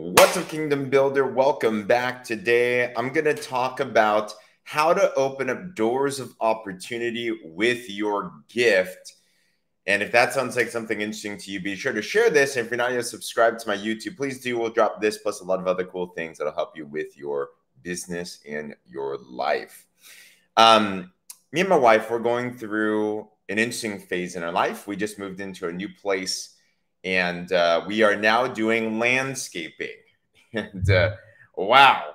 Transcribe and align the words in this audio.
What's 0.00 0.36
up, 0.36 0.48
Kingdom 0.48 0.90
Builder? 0.90 1.26
Welcome 1.26 1.84
back. 1.84 2.22
Today, 2.22 2.94
I'm 2.96 3.12
going 3.12 3.24
to 3.24 3.34
talk 3.34 3.80
about 3.80 4.32
how 4.62 4.94
to 4.94 5.12
open 5.14 5.50
up 5.50 5.74
doors 5.74 6.20
of 6.20 6.36
opportunity 6.40 7.36
with 7.42 7.90
your 7.90 8.30
gift. 8.48 9.14
And 9.88 10.00
if 10.00 10.12
that 10.12 10.32
sounds 10.32 10.54
like 10.54 10.68
something 10.68 11.00
interesting 11.00 11.36
to 11.38 11.50
you, 11.50 11.60
be 11.60 11.74
sure 11.74 11.92
to 11.92 12.00
share 12.00 12.30
this. 12.30 12.54
And 12.54 12.64
if 12.64 12.70
you're 12.70 12.78
not 12.78 12.92
yet 12.92 13.06
subscribed 13.06 13.58
to 13.58 13.68
my 13.68 13.76
YouTube, 13.76 14.16
please 14.16 14.38
do. 14.38 14.56
We'll 14.56 14.70
drop 14.70 15.00
this 15.00 15.18
plus 15.18 15.40
a 15.40 15.44
lot 15.44 15.58
of 15.58 15.66
other 15.66 15.84
cool 15.84 16.06
things 16.06 16.38
that'll 16.38 16.54
help 16.54 16.76
you 16.76 16.86
with 16.86 17.18
your 17.18 17.48
business 17.82 18.38
and 18.48 18.76
your 18.86 19.18
life. 19.28 19.84
Um, 20.56 21.12
me 21.50 21.62
and 21.62 21.68
my 21.68 21.76
wife, 21.76 22.08
we're 22.08 22.20
going 22.20 22.56
through 22.56 23.28
an 23.48 23.58
interesting 23.58 23.98
phase 23.98 24.36
in 24.36 24.44
our 24.44 24.52
life. 24.52 24.86
We 24.86 24.94
just 24.94 25.18
moved 25.18 25.40
into 25.40 25.66
a 25.66 25.72
new 25.72 25.88
place 25.88 26.54
and 27.04 27.52
uh, 27.52 27.84
we 27.86 28.02
are 28.02 28.16
now 28.16 28.46
doing 28.46 28.98
landscaping. 28.98 29.96
and 30.52 30.90
uh, 30.90 31.16
wow, 31.56 32.14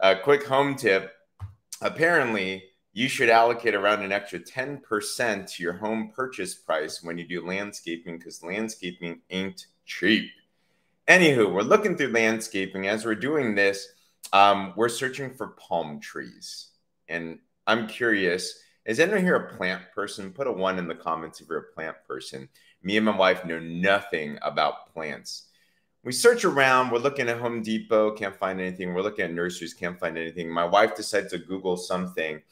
a 0.00 0.16
quick 0.16 0.44
home 0.44 0.74
tip. 0.74 1.12
Apparently, 1.80 2.64
you 2.92 3.08
should 3.08 3.28
allocate 3.28 3.74
around 3.74 4.02
an 4.02 4.12
extra 4.12 4.38
10% 4.38 5.52
to 5.52 5.62
your 5.62 5.72
home 5.72 6.12
purchase 6.14 6.54
price 6.54 7.02
when 7.02 7.18
you 7.18 7.26
do 7.26 7.46
landscaping 7.46 8.18
because 8.18 8.42
landscaping 8.42 9.20
ain't 9.30 9.66
cheap. 9.84 10.30
Anywho, 11.08 11.52
we're 11.52 11.62
looking 11.62 11.96
through 11.96 12.12
landscaping. 12.12 12.86
As 12.86 13.04
we're 13.04 13.16
doing 13.16 13.54
this, 13.54 13.88
um, 14.32 14.72
we're 14.76 14.88
searching 14.88 15.34
for 15.34 15.48
palm 15.48 16.00
trees. 16.00 16.68
And 17.08 17.40
I'm 17.66 17.86
curious 17.86 18.60
is 18.84 19.00
anyone 19.00 19.22
here 19.22 19.36
a 19.36 19.56
plant 19.56 19.82
person? 19.94 20.32
Put 20.32 20.46
a 20.46 20.52
one 20.52 20.78
in 20.78 20.86
the 20.86 20.94
comments 20.94 21.40
if 21.40 21.48
you're 21.48 21.58
a 21.58 21.72
plant 21.72 21.96
person. 22.06 22.48
Me 22.84 22.98
and 22.98 23.06
my 23.06 23.16
wife 23.16 23.46
know 23.46 23.58
nothing 23.58 24.38
about 24.42 24.92
plants. 24.92 25.44
We 26.02 26.12
search 26.12 26.44
around, 26.44 26.90
we're 26.90 26.98
looking 26.98 27.30
at 27.30 27.38
Home 27.38 27.62
Depot, 27.62 28.10
can't 28.10 28.36
find 28.36 28.60
anything. 28.60 28.92
We're 28.92 29.00
looking 29.00 29.24
at 29.24 29.32
nurseries, 29.32 29.72
can't 29.72 29.98
find 29.98 30.18
anything. 30.18 30.50
My 30.50 30.66
wife 30.66 30.94
decides 30.94 31.32
to 31.32 31.38
Google 31.38 31.78
something, 31.78 32.42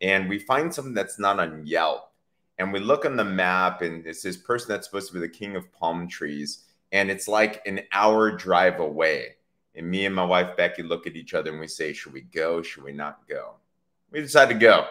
and 0.00 0.30
we 0.30 0.38
find 0.38 0.72
something 0.72 0.94
that's 0.94 1.18
not 1.18 1.38
on 1.38 1.66
Yelp. 1.66 2.10
And 2.56 2.72
we 2.72 2.80
look 2.80 3.04
on 3.04 3.16
the 3.16 3.24
map, 3.24 3.82
and 3.82 4.06
it's 4.06 4.22
this 4.22 4.38
person 4.38 4.68
that's 4.70 4.86
supposed 4.86 5.08
to 5.08 5.14
be 5.14 5.20
the 5.20 5.28
king 5.28 5.56
of 5.56 5.70
palm 5.72 6.08
trees. 6.08 6.64
And 6.90 7.10
it's 7.10 7.28
like 7.28 7.60
an 7.66 7.80
hour 7.92 8.30
drive 8.30 8.80
away. 8.80 9.36
And 9.74 9.90
me 9.90 10.06
and 10.06 10.14
my 10.14 10.24
wife, 10.24 10.56
Becky, 10.56 10.82
look 10.82 11.06
at 11.06 11.16
each 11.16 11.34
other 11.34 11.50
and 11.50 11.60
we 11.60 11.66
say, 11.66 11.92
Should 11.92 12.12
we 12.12 12.20
go? 12.22 12.62
Should 12.62 12.84
we 12.84 12.92
not 12.92 13.26
go? 13.28 13.54
We 14.10 14.20
decide 14.20 14.50
to 14.50 14.54
go. 14.54 14.86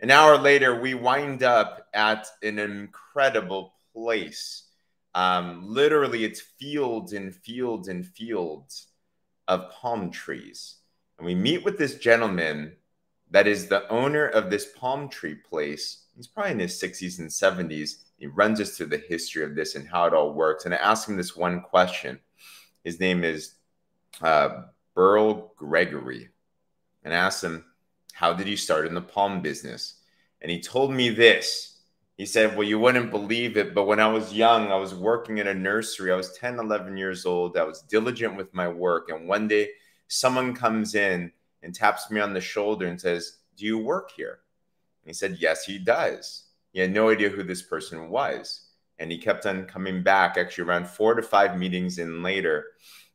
An 0.00 0.10
hour 0.10 0.36
later, 0.38 0.80
we 0.80 0.94
wind 0.94 1.42
up 1.42 1.88
at 1.94 2.26
an 2.42 2.58
incredible 2.58 3.73
place. 3.94 4.64
Um, 5.14 5.62
literally, 5.64 6.24
it's 6.24 6.40
fields 6.40 7.12
and 7.12 7.34
fields 7.34 7.88
and 7.88 8.06
fields 8.06 8.88
of 9.46 9.70
palm 9.70 10.10
trees. 10.10 10.76
And 11.18 11.26
we 11.26 11.34
meet 11.34 11.64
with 11.64 11.78
this 11.78 11.96
gentleman 11.98 12.72
that 13.30 13.46
is 13.46 13.66
the 13.66 13.88
owner 13.88 14.26
of 14.26 14.50
this 14.50 14.66
palm 14.76 15.08
tree 15.08 15.34
place. 15.34 16.04
He's 16.16 16.26
probably 16.26 16.52
in 16.52 16.58
his 16.60 16.80
60s 16.80 17.18
and 17.18 17.28
70s. 17.28 17.96
He 18.18 18.26
runs 18.26 18.60
us 18.60 18.76
through 18.76 18.86
the 18.86 18.98
history 19.08 19.44
of 19.44 19.54
this 19.54 19.74
and 19.74 19.88
how 19.88 20.06
it 20.06 20.14
all 20.14 20.32
works. 20.32 20.64
And 20.64 20.74
I 20.74 20.78
ask 20.78 21.08
him 21.08 21.16
this 21.16 21.36
one 21.36 21.60
question. 21.60 22.20
His 22.84 23.00
name 23.00 23.24
is 23.24 23.54
uh, 24.22 24.62
Burl 24.94 25.52
Gregory. 25.56 26.28
And 27.02 27.12
I 27.12 27.16
asked 27.16 27.42
him, 27.42 27.64
How 28.12 28.32
did 28.32 28.48
you 28.48 28.56
start 28.56 28.86
in 28.86 28.94
the 28.94 29.00
palm 29.00 29.42
business? 29.42 29.96
And 30.40 30.50
he 30.50 30.60
told 30.60 30.92
me 30.92 31.10
this 31.10 31.73
he 32.16 32.26
said, 32.26 32.56
Well, 32.56 32.66
you 32.66 32.78
wouldn't 32.78 33.10
believe 33.10 33.56
it, 33.56 33.74
but 33.74 33.84
when 33.84 34.00
I 34.00 34.06
was 34.06 34.32
young, 34.32 34.70
I 34.70 34.76
was 34.76 34.94
working 34.94 35.38
in 35.38 35.48
a 35.48 35.54
nursery. 35.54 36.12
I 36.12 36.16
was 36.16 36.32
10, 36.32 36.58
11 36.58 36.96
years 36.96 37.26
old. 37.26 37.56
I 37.56 37.64
was 37.64 37.82
diligent 37.82 38.36
with 38.36 38.54
my 38.54 38.68
work. 38.68 39.10
And 39.10 39.28
one 39.28 39.48
day, 39.48 39.70
someone 40.06 40.54
comes 40.54 40.94
in 40.94 41.32
and 41.62 41.74
taps 41.74 42.10
me 42.10 42.20
on 42.20 42.32
the 42.32 42.40
shoulder 42.40 42.86
and 42.86 43.00
says, 43.00 43.38
Do 43.56 43.66
you 43.66 43.78
work 43.78 44.12
here? 44.16 44.40
And 45.02 45.10
he 45.10 45.14
said, 45.14 45.38
Yes, 45.40 45.64
he 45.64 45.78
does. 45.78 46.44
He 46.72 46.80
had 46.80 46.92
no 46.92 47.10
idea 47.10 47.30
who 47.30 47.42
this 47.42 47.62
person 47.62 48.08
was. 48.10 48.68
And 48.98 49.10
he 49.10 49.18
kept 49.18 49.44
on 49.44 49.64
coming 49.64 50.04
back, 50.04 50.36
actually, 50.36 50.64
around 50.64 50.86
four 50.86 51.14
to 51.14 51.22
five 51.22 51.58
meetings 51.58 51.98
in 51.98 52.22
later. 52.22 52.66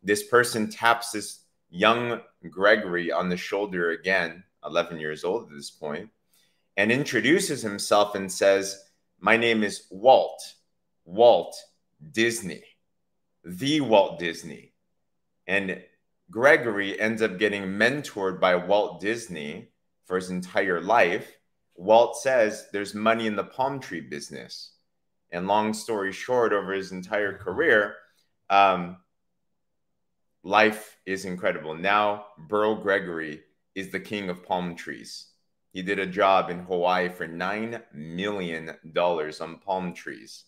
This 0.04 0.28
person 0.28 0.70
taps 0.70 1.12
this 1.12 1.44
young 1.70 2.20
Gregory 2.50 3.12
on 3.12 3.30
the 3.30 3.38
shoulder 3.38 3.92
again, 3.92 4.44
11 4.66 5.00
years 5.00 5.24
old 5.24 5.50
at 5.50 5.56
this 5.56 5.70
point, 5.70 6.10
and 6.76 6.92
introduces 6.92 7.62
himself 7.62 8.16
and 8.16 8.30
says, 8.30 8.89
my 9.19 9.38
name 9.38 9.63
is 9.63 9.85
Walt, 9.91 10.41
Walt 11.06 11.56
Disney, 12.12 12.63
the 13.44 13.81
Walt 13.81 14.19
Disney. 14.19 14.74
And 15.47 15.81
Gregory 16.31 17.00
ends 17.00 17.22
up 17.22 17.40
getting 17.40 17.63
mentored 17.63 18.40
by 18.40 18.56
Walt 18.56 19.02
Disney 19.02 19.72
for 20.06 20.16
his 20.16 20.30
entire 20.30 20.80
life. 20.80 21.38
Walt 21.75 22.18
says 22.18 22.68
there's 22.72 22.94
money 22.94 23.28
in 23.28 23.35
the 23.35 23.44
palm 23.44 23.80
tree 23.80 24.02
business. 24.02 24.74
And 25.31 25.47
long 25.47 25.74
story 25.74 26.12
short, 26.12 26.53
over 26.53 26.74
his 26.74 26.91
entire 26.91 27.38
career, 27.38 27.96
um, 28.50 28.97
life 30.44 30.97
is 31.06 31.25
incredible. 31.25 31.75
Now, 31.75 32.25
Burl 32.38 32.75
Gregory 32.75 33.41
is 33.75 33.91
the 33.91 34.00
king 34.00 34.30
of 34.30 34.46
palm 34.46 34.75
trees. 34.75 35.29
He 35.72 35.81
did 35.81 36.00
a 36.00 36.06
job 36.06 36.50
in 36.50 36.59
Hawaii 36.59 37.09
for 37.09 37.28
$9 37.28 37.81
million 37.94 38.72
on 38.97 39.59
palm 39.59 39.94
trees. 39.94 40.46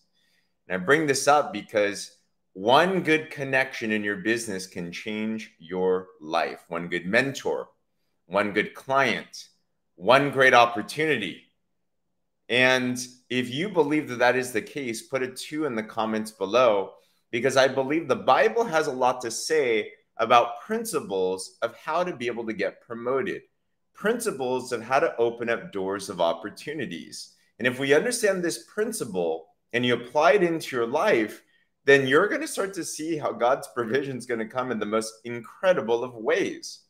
And 0.68 0.80
I 0.80 0.84
bring 0.84 1.06
this 1.06 1.28
up 1.28 1.52
because 1.52 2.16
one 2.54 3.02
good 3.02 3.30
connection 3.30 3.92
in 3.92 4.04
your 4.04 4.16
business 4.16 4.66
can 4.66 4.92
change 4.92 5.52
your 5.58 6.08
life. 6.20 6.64
One 6.68 6.88
good 6.88 7.06
mentor, 7.06 7.68
one 8.26 8.52
good 8.52 8.74
client, 8.74 9.48
one 9.94 10.30
great 10.30 10.54
opportunity. 10.54 11.42
And 12.48 12.98
if 13.30 13.48
you 13.48 13.68
believe 13.68 14.08
that 14.08 14.18
that 14.18 14.36
is 14.36 14.52
the 14.52 14.60
case, 14.60 15.02
put 15.02 15.22
a 15.22 15.28
two 15.28 15.64
in 15.64 15.74
the 15.74 15.82
comments 15.82 16.32
below 16.32 16.94
because 17.30 17.56
I 17.56 17.68
believe 17.68 18.08
the 18.08 18.16
Bible 18.16 18.64
has 18.64 18.88
a 18.88 18.92
lot 18.92 19.20
to 19.22 19.30
say 19.30 19.92
about 20.18 20.60
principles 20.60 21.56
of 21.62 21.74
how 21.76 22.04
to 22.04 22.14
be 22.14 22.26
able 22.26 22.44
to 22.46 22.52
get 22.52 22.82
promoted 22.82 23.42
principles 23.94 24.72
of 24.72 24.82
how 24.82 25.00
to 25.00 25.16
open 25.16 25.48
up 25.48 25.72
doors 25.72 26.08
of 26.08 26.20
opportunities. 26.20 27.34
And 27.58 27.66
if 27.66 27.78
we 27.78 27.94
understand 27.94 28.42
this 28.42 28.64
principle 28.64 29.48
and 29.72 29.84
you 29.84 29.94
apply 29.94 30.32
it 30.32 30.42
into 30.42 30.76
your 30.76 30.86
life, 30.86 31.42
then 31.84 32.06
you're 32.06 32.28
going 32.28 32.40
to 32.40 32.48
start 32.48 32.74
to 32.74 32.84
see 32.84 33.16
how 33.16 33.32
God's 33.32 33.68
provision 33.74 34.16
is 34.16 34.26
going 34.26 34.40
to 34.40 34.46
come 34.46 34.70
in 34.70 34.78
the 34.78 34.86
most 34.86 35.12
incredible 35.24 36.04
of 36.04 36.14
ways. 36.14 36.80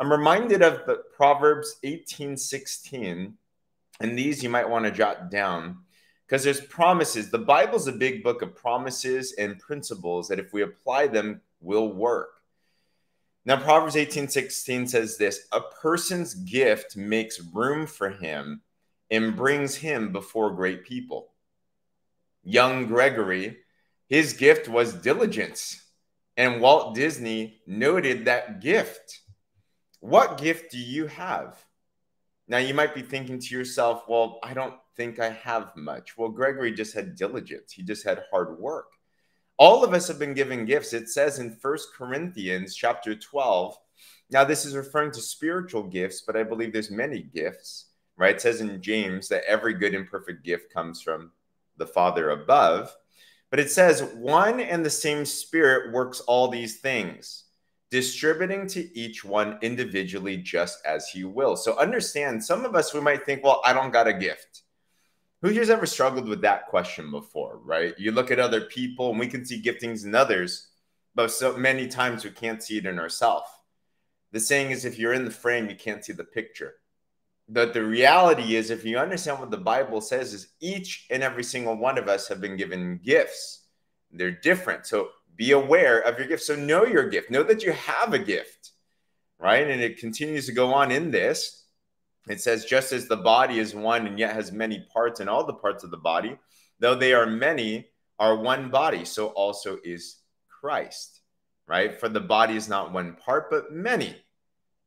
I'm 0.00 0.10
reminded 0.10 0.62
of 0.62 0.84
the 0.86 1.02
Proverbs 1.16 1.76
18 1.82 2.36
16, 2.36 3.34
and 4.00 4.18
these 4.18 4.42
you 4.42 4.50
might 4.50 4.68
want 4.68 4.84
to 4.84 4.90
jot 4.90 5.30
down 5.30 5.78
because 6.26 6.44
there's 6.44 6.60
promises. 6.60 7.30
The 7.30 7.38
Bible's 7.38 7.86
a 7.86 7.92
big 7.92 8.22
book 8.22 8.42
of 8.42 8.54
promises 8.54 9.34
and 9.38 9.58
principles 9.58 10.28
that 10.28 10.38
if 10.38 10.52
we 10.52 10.62
apply 10.62 11.06
them, 11.06 11.40
will 11.60 11.92
work. 11.92 12.35
Now, 13.46 13.56
Proverbs 13.56 13.94
18 13.94 14.28
16 14.28 14.88
says 14.88 15.16
this 15.16 15.46
A 15.52 15.60
person's 15.60 16.34
gift 16.34 16.96
makes 16.96 17.40
room 17.54 17.86
for 17.86 18.10
him 18.10 18.62
and 19.08 19.36
brings 19.36 19.76
him 19.76 20.10
before 20.10 20.50
great 20.56 20.84
people. 20.84 21.28
Young 22.42 22.86
Gregory, 22.86 23.58
his 24.08 24.32
gift 24.32 24.68
was 24.68 24.92
diligence, 24.94 25.80
and 26.36 26.60
Walt 26.60 26.96
Disney 26.96 27.60
noted 27.68 28.24
that 28.24 28.60
gift. 28.60 29.20
What 30.00 30.38
gift 30.38 30.72
do 30.72 30.78
you 30.78 31.06
have? 31.06 31.64
Now, 32.48 32.58
you 32.58 32.74
might 32.74 32.96
be 32.96 33.02
thinking 33.02 33.38
to 33.38 33.54
yourself, 33.54 34.04
well, 34.08 34.40
I 34.42 34.54
don't 34.54 34.74
think 34.96 35.20
I 35.20 35.30
have 35.30 35.70
much. 35.76 36.16
Well, 36.16 36.28
Gregory 36.30 36.72
just 36.72 36.94
had 36.94 37.14
diligence, 37.14 37.72
he 37.72 37.84
just 37.84 38.04
had 38.04 38.24
hard 38.32 38.58
work 38.58 38.95
all 39.58 39.84
of 39.84 39.94
us 39.94 40.08
have 40.08 40.18
been 40.18 40.34
given 40.34 40.64
gifts. 40.64 40.92
It 40.92 41.08
says 41.08 41.38
in 41.38 41.56
First 41.56 41.88
corinthians 41.96 42.74
chapter 42.74 43.14
12 43.14 43.76
now 44.30 44.42
this 44.44 44.64
is 44.64 44.74
referring 44.74 45.12
to 45.12 45.20
spiritual 45.20 45.84
gifts 45.84 46.22
but 46.26 46.36
i 46.36 46.42
believe 46.42 46.72
there's 46.72 46.90
many 46.90 47.22
gifts 47.22 47.86
right? 48.16 48.34
It 48.34 48.40
says 48.40 48.60
in 48.60 48.80
james 48.82 49.28
that 49.28 49.44
every 49.46 49.74
good 49.74 49.94
and 49.94 50.08
perfect 50.08 50.44
gift 50.44 50.72
comes 50.72 51.02
from 51.02 51.32
the 51.76 51.86
father 51.86 52.30
above. 52.30 52.94
But 53.50 53.60
it 53.60 53.70
says 53.70 54.02
one 54.14 54.60
and 54.60 54.84
the 54.84 54.90
same 54.90 55.24
spirit 55.24 55.92
works 55.92 56.20
all 56.20 56.48
these 56.48 56.80
things 56.80 57.44
distributing 57.90 58.66
to 58.66 58.98
each 58.98 59.24
one 59.24 59.58
individually 59.62 60.36
just 60.36 60.84
as 60.84 61.08
he 61.08 61.22
will. 61.22 61.56
So 61.56 61.78
understand 61.78 62.42
some 62.42 62.64
of 62.64 62.74
us 62.74 62.92
we 62.92 63.00
might 63.00 63.24
think 63.24 63.44
well 63.44 63.60
i 63.64 63.72
don't 63.72 63.92
got 63.92 64.08
a 64.08 64.12
gift 64.12 64.62
who 65.42 65.48
here's 65.48 65.70
ever 65.70 65.86
struggled 65.86 66.28
with 66.28 66.40
that 66.42 66.66
question 66.66 67.10
before, 67.10 67.58
right? 67.64 67.94
You 67.98 68.12
look 68.12 68.30
at 68.30 68.40
other 68.40 68.62
people 68.62 69.10
and 69.10 69.18
we 69.18 69.28
can 69.28 69.44
see 69.44 69.62
giftings 69.62 70.04
in 70.04 70.14
others, 70.14 70.68
but 71.14 71.30
so 71.30 71.56
many 71.56 71.86
times 71.88 72.24
we 72.24 72.30
can't 72.30 72.62
see 72.62 72.78
it 72.78 72.86
in 72.86 72.98
ourselves. 72.98 73.48
The 74.32 74.40
saying 74.40 74.70
is 74.70 74.84
if 74.84 74.98
you're 74.98 75.12
in 75.12 75.24
the 75.24 75.30
frame, 75.30 75.68
you 75.68 75.76
can't 75.76 76.04
see 76.04 76.12
the 76.12 76.24
picture. 76.24 76.74
But 77.48 77.74
the 77.74 77.84
reality 77.84 78.56
is, 78.56 78.70
if 78.70 78.84
you 78.84 78.98
understand 78.98 79.38
what 79.38 79.50
the 79.50 79.56
Bible 79.56 80.00
says, 80.00 80.34
is 80.34 80.48
each 80.60 81.06
and 81.10 81.22
every 81.22 81.44
single 81.44 81.76
one 81.76 81.96
of 81.96 82.08
us 82.08 82.26
have 82.28 82.40
been 82.40 82.56
given 82.56 83.00
gifts. 83.04 83.66
They're 84.10 84.32
different. 84.32 84.86
So 84.86 85.10
be 85.36 85.52
aware 85.52 86.00
of 86.00 86.18
your 86.18 86.26
gift. 86.26 86.42
So 86.42 86.56
know 86.56 86.84
your 86.84 87.08
gift. 87.08 87.30
Know 87.30 87.44
that 87.44 87.62
you 87.62 87.72
have 87.72 88.14
a 88.14 88.18
gift, 88.18 88.72
right? 89.38 89.68
And 89.68 89.80
it 89.80 89.98
continues 89.98 90.46
to 90.46 90.52
go 90.52 90.74
on 90.74 90.90
in 90.90 91.10
this. 91.10 91.65
It 92.28 92.40
says, 92.40 92.64
just 92.64 92.92
as 92.92 93.06
the 93.06 93.16
body 93.16 93.58
is 93.58 93.74
one 93.74 94.06
and 94.06 94.18
yet 94.18 94.34
has 94.34 94.50
many 94.50 94.86
parts, 94.92 95.20
and 95.20 95.30
all 95.30 95.44
the 95.44 95.54
parts 95.54 95.84
of 95.84 95.90
the 95.90 95.96
body, 95.96 96.36
though 96.80 96.94
they 96.94 97.12
are 97.12 97.26
many, 97.26 97.86
are 98.18 98.36
one 98.36 98.70
body, 98.70 99.04
so 99.04 99.28
also 99.28 99.78
is 99.84 100.16
Christ, 100.48 101.20
right? 101.68 101.98
For 101.98 102.08
the 102.08 102.20
body 102.20 102.56
is 102.56 102.68
not 102.68 102.92
one 102.92 103.14
part, 103.14 103.50
but 103.50 103.72
many. 103.72 104.16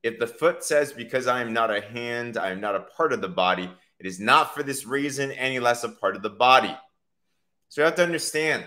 If 0.04 0.20
the 0.20 0.28
foot 0.28 0.64
says, 0.64 0.92
Because 0.92 1.28
I 1.28 1.42
am 1.42 1.54
not 1.54 1.76
a 1.76 1.82
hand, 1.82 2.38
I 2.38 2.52
am 2.52 2.60
not 2.60 2.76
a 2.76 2.82
part 2.82 3.14
of 3.14 3.22
the 3.22 3.30
body, 3.30 3.70
it 4.00 4.06
is 4.06 4.20
not 4.20 4.54
for 4.54 4.64
this 4.64 4.86
reason 4.86 5.32
any 5.32 5.60
less 5.60 5.84
a 5.84 5.90
part 5.90 6.16
of 6.16 6.24
the 6.24 6.30
body. 6.30 6.76
So 7.70 7.82
you 7.82 7.86
have 7.86 7.96
to 7.96 8.04
understand. 8.04 8.66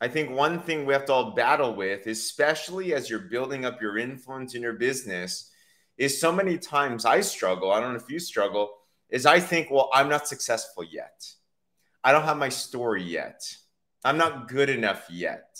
I 0.00 0.08
think 0.08 0.30
one 0.30 0.60
thing 0.60 0.84
we 0.84 0.92
have 0.92 1.06
to 1.06 1.12
all 1.12 1.30
battle 1.34 1.74
with, 1.74 2.06
especially 2.06 2.94
as 2.94 3.08
you're 3.08 3.18
building 3.18 3.64
up 3.64 3.80
your 3.80 3.96
influence 3.96 4.54
in 4.54 4.60
your 4.60 4.74
business, 4.74 5.50
is 5.96 6.20
so 6.20 6.32
many 6.32 6.58
times 6.58 7.04
I 7.04 7.20
struggle. 7.20 7.72
I 7.72 7.80
don't 7.80 7.92
know 7.92 8.00
if 8.00 8.10
you 8.10 8.18
struggle, 8.18 8.70
is 9.08 9.26
I 9.26 9.40
think, 9.40 9.70
well, 9.70 9.90
I'm 9.92 10.08
not 10.08 10.28
successful 10.28 10.84
yet. 10.84 11.26
I 12.04 12.12
don't 12.12 12.24
have 12.24 12.36
my 12.36 12.48
story 12.48 13.02
yet. 13.02 13.42
I'm 14.04 14.18
not 14.18 14.48
good 14.48 14.70
enough 14.70 15.06
yet 15.10 15.58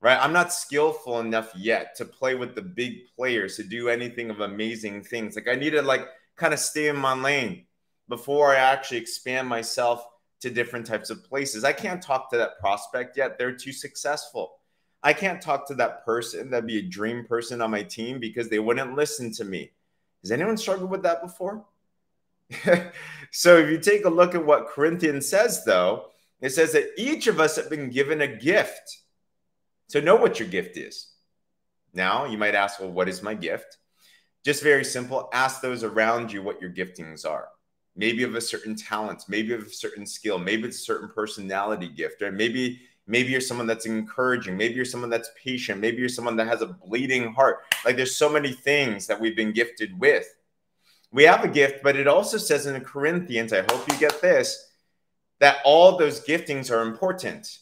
right? 0.00 0.18
I'm 0.20 0.32
not 0.32 0.52
skillful 0.52 1.20
enough 1.20 1.52
yet 1.54 1.94
to 1.96 2.04
play 2.04 2.34
with 2.34 2.54
the 2.54 2.62
big 2.62 3.06
players 3.16 3.56
to 3.56 3.62
do 3.62 3.88
anything 3.88 4.30
of 4.30 4.40
amazing 4.40 5.02
things. 5.02 5.36
Like 5.36 5.48
I 5.48 5.54
need 5.54 5.70
to 5.70 5.82
like 5.82 6.06
kind 6.36 6.54
of 6.54 6.60
stay 6.60 6.88
in 6.88 6.96
my 6.96 7.14
lane 7.14 7.66
before 8.08 8.54
I 8.54 8.56
actually 8.56 8.98
expand 8.98 9.48
myself 9.48 10.04
to 10.40 10.50
different 10.50 10.86
types 10.86 11.10
of 11.10 11.22
places. 11.24 11.64
I 11.64 11.72
can't 11.72 12.02
talk 12.02 12.30
to 12.30 12.38
that 12.38 12.58
prospect 12.58 13.16
yet. 13.16 13.38
They're 13.38 13.54
too 13.54 13.72
successful. 13.72 14.52
I 15.02 15.12
can't 15.12 15.40
talk 15.40 15.66
to 15.68 15.74
that 15.74 16.04
person 16.04 16.50
that'd 16.50 16.66
be 16.66 16.78
a 16.78 16.82
dream 16.82 17.24
person 17.24 17.62
on 17.62 17.70
my 17.70 17.82
team 17.82 18.20
because 18.20 18.48
they 18.48 18.58
wouldn't 18.58 18.96
listen 18.96 19.32
to 19.32 19.44
me. 19.44 19.70
Has 20.22 20.30
anyone 20.30 20.56
struggled 20.56 20.90
with 20.90 21.02
that 21.02 21.22
before? 21.22 21.64
so 23.30 23.56
if 23.56 23.70
you 23.70 23.78
take 23.78 24.04
a 24.04 24.10
look 24.10 24.34
at 24.34 24.44
what 24.44 24.68
Corinthians 24.68 25.28
says, 25.28 25.64
though, 25.64 26.06
it 26.40 26.50
says 26.50 26.72
that 26.72 26.90
each 26.98 27.26
of 27.26 27.40
us 27.40 27.56
have 27.56 27.70
been 27.70 27.90
given 27.90 28.20
a 28.20 28.26
gift 28.26 29.00
so 29.90 29.98
know 29.98 30.14
what 30.14 30.38
your 30.38 30.48
gift 30.48 30.76
is. 30.76 31.08
Now, 31.92 32.24
you 32.24 32.38
might 32.38 32.54
ask, 32.54 32.78
well, 32.78 32.92
what 32.92 33.08
is 33.08 33.24
my 33.24 33.34
gift? 33.34 33.78
Just 34.44 34.62
very 34.62 34.84
simple. 34.84 35.28
Ask 35.32 35.60
those 35.60 35.82
around 35.82 36.32
you 36.32 36.44
what 36.44 36.62
your 36.62 36.70
giftings 36.70 37.28
are. 37.28 37.48
Maybe 37.96 38.22
of 38.22 38.36
a 38.36 38.40
certain 38.40 38.76
talent, 38.76 39.24
maybe 39.26 39.52
of 39.52 39.62
a 39.62 39.68
certain 39.68 40.06
skill, 40.06 40.38
maybe 40.38 40.68
it's 40.68 40.76
a 40.76 40.82
certain 40.82 41.08
personality 41.08 41.88
gift, 41.88 42.22
or 42.22 42.30
maybe 42.30 42.80
maybe 43.06 43.30
you're 43.30 43.40
someone 43.40 43.66
that's 43.66 43.86
encouraging, 43.86 44.56
maybe 44.56 44.74
you're 44.74 44.84
someone 44.84 45.10
that's 45.10 45.30
patient, 45.42 45.80
maybe 45.80 45.98
you're 45.98 46.08
someone 46.08 46.36
that 46.36 46.46
has 46.46 46.62
a 46.62 46.66
bleeding 46.66 47.32
heart. 47.32 47.60
Like 47.84 47.96
there's 47.96 48.16
so 48.16 48.28
many 48.28 48.52
things 48.52 49.06
that 49.06 49.20
we've 49.20 49.36
been 49.36 49.52
gifted 49.52 49.98
with. 49.98 50.26
We 51.12 51.24
have 51.24 51.44
a 51.44 51.48
gift, 51.48 51.82
but 51.82 51.96
it 51.96 52.06
also 52.06 52.38
says 52.38 52.66
in 52.66 52.74
the 52.74 52.80
Corinthians, 52.80 53.52
I 53.52 53.62
hope 53.62 53.90
you 53.90 53.98
get 53.98 54.20
this, 54.20 54.68
that 55.40 55.58
all 55.64 55.96
those 55.96 56.24
giftings 56.24 56.70
are 56.70 56.82
important 56.82 57.58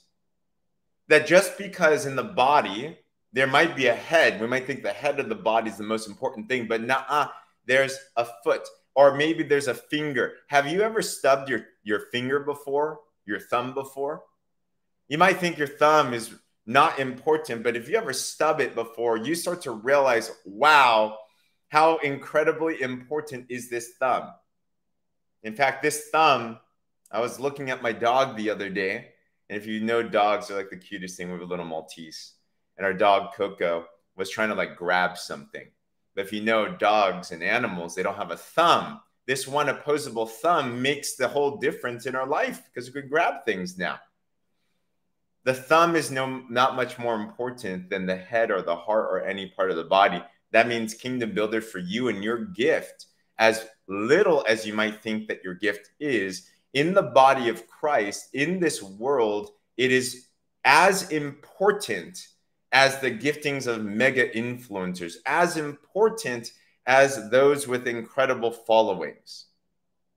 that 1.08 1.26
just 1.26 1.56
because 1.56 2.04
in 2.04 2.16
the 2.16 2.24
body 2.24 2.98
there 3.32 3.46
might 3.46 3.76
be 3.76 3.86
a 3.86 3.94
head, 3.94 4.40
we 4.40 4.46
might 4.46 4.66
think 4.66 4.82
the 4.82 4.90
head 4.90 5.20
of 5.20 5.28
the 5.28 5.34
body 5.34 5.70
is 5.70 5.76
the 5.76 5.84
most 5.84 6.08
important 6.08 6.48
thing, 6.48 6.66
but 6.66 6.82
nah, 6.82 7.28
there's 7.66 7.98
a 8.16 8.26
foot 8.42 8.66
or 8.94 9.14
maybe 9.14 9.44
there's 9.44 9.68
a 9.68 9.74
finger. 9.74 10.34
Have 10.48 10.66
you 10.66 10.82
ever 10.82 11.02
stubbed 11.02 11.48
your, 11.48 11.66
your 11.84 12.00
finger 12.10 12.40
before, 12.40 13.00
your 13.26 13.38
thumb 13.38 13.72
before? 13.72 14.24
You 15.08 15.18
might 15.18 15.38
think 15.38 15.58
your 15.58 15.68
thumb 15.68 16.14
is 16.14 16.34
not 16.66 16.98
important, 16.98 17.62
but 17.62 17.76
if 17.76 17.88
you 17.88 17.96
ever 17.96 18.12
stub 18.12 18.60
it 18.60 18.74
before, 18.74 19.16
you 19.16 19.34
start 19.34 19.62
to 19.62 19.70
realize, 19.70 20.30
wow, 20.44 21.16
how 21.68 21.96
incredibly 21.98 22.82
important 22.82 23.46
is 23.48 23.70
this 23.70 23.92
thumb? 23.98 24.30
In 25.42 25.54
fact, 25.54 25.82
this 25.82 26.08
thumb, 26.10 26.58
I 27.10 27.20
was 27.20 27.40
looking 27.40 27.70
at 27.70 27.82
my 27.82 27.92
dog 27.92 28.36
the 28.36 28.50
other 28.50 28.68
day 28.68 29.08
and 29.48 29.56
if 29.56 29.66
you 29.66 29.80
know 29.80 30.02
dogs, 30.02 30.48
they're 30.48 30.56
like 30.56 30.70
the 30.70 30.76
cutest 30.76 31.16
thing. 31.16 31.28
We 31.28 31.32
have 31.32 31.42
a 31.42 31.46
little 31.46 31.64
Maltese, 31.64 32.34
and 32.76 32.84
our 32.84 32.92
dog 32.92 33.34
Coco 33.34 33.86
was 34.16 34.30
trying 34.30 34.50
to 34.50 34.54
like 34.54 34.76
grab 34.76 35.16
something. 35.16 35.66
But 36.14 36.26
if 36.26 36.32
you 36.32 36.42
know 36.42 36.76
dogs 36.76 37.30
and 37.30 37.42
animals, 37.42 37.94
they 37.94 38.02
don't 38.02 38.16
have 38.16 38.30
a 38.30 38.36
thumb. 38.36 39.00
This 39.26 39.46
one 39.46 39.68
opposable 39.68 40.26
thumb 40.26 40.82
makes 40.82 41.16
the 41.16 41.28
whole 41.28 41.58
difference 41.58 42.06
in 42.06 42.14
our 42.14 42.26
life 42.26 42.62
because 42.64 42.92
we 42.92 43.00
can 43.00 43.10
grab 43.10 43.44
things 43.44 43.78
now. 43.78 43.98
The 45.44 45.54
thumb 45.54 45.96
is 45.96 46.10
no 46.10 46.42
not 46.48 46.76
much 46.76 46.98
more 46.98 47.14
important 47.14 47.90
than 47.90 48.06
the 48.06 48.16
head 48.16 48.50
or 48.50 48.62
the 48.62 48.76
heart 48.76 49.08
or 49.10 49.24
any 49.24 49.50
part 49.50 49.70
of 49.70 49.76
the 49.76 49.84
body. 49.84 50.22
That 50.52 50.68
means 50.68 50.94
kingdom 50.94 51.34
builder 51.34 51.60
for 51.60 51.78
you 51.78 52.08
and 52.08 52.22
your 52.22 52.44
gift, 52.44 53.06
as 53.38 53.66
little 53.86 54.44
as 54.48 54.66
you 54.66 54.74
might 54.74 55.02
think 55.02 55.28
that 55.28 55.44
your 55.44 55.54
gift 55.54 55.90
is, 56.00 56.48
in 56.74 56.92
the 56.94 57.02
body 57.02 57.48
of 57.48 57.66
Christ, 57.66 58.28
in 58.34 58.60
this 58.60 58.82
world, 58.82 59.50
it 59.76 59.90
is 59.92 60.26
as 60.64 61.10
important 61.10 62.18
as 62.72 63.00
the 63.00 63.10
giftings 63.10 63.66
of 63.66 63.84
mega 63.84 64.28
influencers, 64.28 65.14
as 65.24 65.56
important 65.56 66.52
as 66.86 67.30
those 67.30 67.66
with 67.66 67.86
incredible 67.86 68.50
followings. 68.50 69.46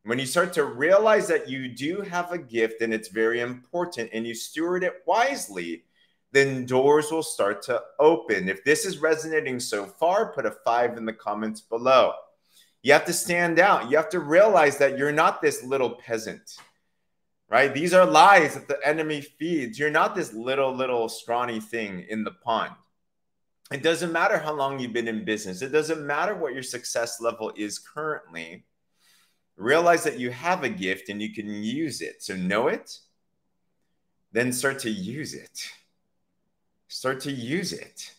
When 0.03 0.17
you 0.17 0.25
start 0.25 0.51
to 0.53 0.65
realize 0.65 1.27
that 1.27 1.47
you 1.47 1.67
do 1.67 2.01
have 2.01 2.31
a 2.31 2.37
gift 2.37 2.81
and 2.81 2.91
it's 2.91 3.09
very 3.09 3.39
important 3.39 4.09
and 4.13 4.25
you 4.25 4.33
steward 4.33 4.83
it 4.83 5.03
wisely, 5.05 5.83
then 6.31 6.65
doors 6.65 7.11
will 7.11 7.21
start 7.21 7.61
to 7.63 7.81
open. 7.99 8.49
If 8.49 8.63
this 8.63 8.85
is 8.85 8.97
resonating 8.97 9.59
so 9.59 9.85
far, 9.85 10.33
put 10.33 10.45
a 10.45 10.51
five 10.65 10.97
in 10.97 11.05
the 11.05 11.13
comments 11.13 11.61
below. 11.61 12.13
You 12.81 12.93
have 12.93 13.05
to 13.05 13.13
stand 13.13 13.59
out. 13.59 13.91
You 13.91 13.97
have 13.97 14.09
to 14.09 14.19
realize 14.19 14.77
that 14.79 14.97
you're 14.97 15.11
not 15.11 15.39
this 15.39 15.63
little 15.63 15.91
peasant, 15.91 16.57
right? 17.47 17.71
These 17.71 17.93
are 17.93 18.05
lies 18.05 18.55
that 18.55 18.67
the 18.67 18.79
enemy 18.83 19.21
feeds. 19.21 19.77
You're 19.77 19.91
not 19.91 20.15
this 20.15 20.33
little, 20.33 20.73
little 20.73 21.09
scrawny 21.09 21.59
thing 21.59 22.07
in 22.09 22.23
the 22.23 22.31
pond. 22.31 22.71
It 23.71 23.83
doesn't 23.83 24.11
matter 24.11 24.39
how 24.39 24.53
long 24.53 24.79
you've 24.79 24.93
been 24.93 25.07
in 25.07 25.23
business, 25.25 25.61
it 25.61 25.69
doesn't 25.69 26.05
matter 26.05 26.33
what 26.33 26.53
your 26.53 26.63
success 26.63 27.21
level 27.21 27.53
is 27.55 27.77
currently. 27.77 28.65
Realize 29.57 30.03
that 30.03 30.19
you 30.19 30.31
have 30.31 30.63
a 30.63 30.69
gift 30.69 31.09
and 31.09 31.21
you 31.21 31.33
can 31.33 31.63
use 31.63 32.01
it. 32.01 32.23
So 32.23 32.35
know 32.35 32.67
it, 32.67 32.97
then 34.31 34.51
start 34.51 34.79
to 34.79 34.89
use 34.89 35.33
it. 35.33 35.69
Start 36.87 37.21
to 37.21 37.31
use 37.31 37.73
it 37.73 38.11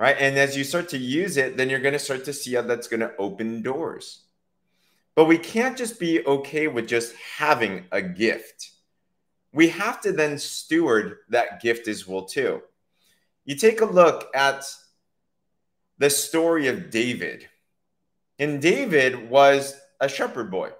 right? 0.00 0.16
And 0.18 0.38
as 0.38 0.56
you 0.56 0.64
start 0.64 0.88
to 0.88 0.98
use 0.98 1.36
it, 1.36 1.58
then 1.58 1.68
you're 1.68 1.78
going 1.78 1.92
to 1.92 1.98
start 1.98 2.24
to 2.24 2.32
see 2.32 2.54
how 2.54 2.62
that's 2.62 2.88
going 2.88 3.00
to 3.00 3.14
open 3.18 3.60
doors. 3.60 4.22
But 5.14 5.26
we 5.26 5.36
can't 5.36 5.76
just 5.76 6.00
be 6.00 6.24
okay 6.24 6.68
with 6.68 6.88
just 6.88 7.14
having 7.36 7.84
a 7.92 8.00
gift. 8.00 8.70
We 9.52 9.68
have 9.68 10.00
to 10.00 10.12
then 10.12 10.38
steward 10.38 11.18
that 11.28 11.60
gift 11.60 11.86
as 11.86 12.08
well 12.08 12.24
too. 12.24 12.62
You 13.44 13.56
take 13.56 13.82
a 13.82 13.84
look 13.84 14.34
at 14.34 14.64
the 15.98 16.08
story 16.08 16.68
of 16.68 16.88
David. 16.88 17.46
And 18.38 18.62
David 18.62 19.28
was 19.28 19.78
a 20.00 20.08
shepherd 20.08 20.50
boy. 20.50 20.70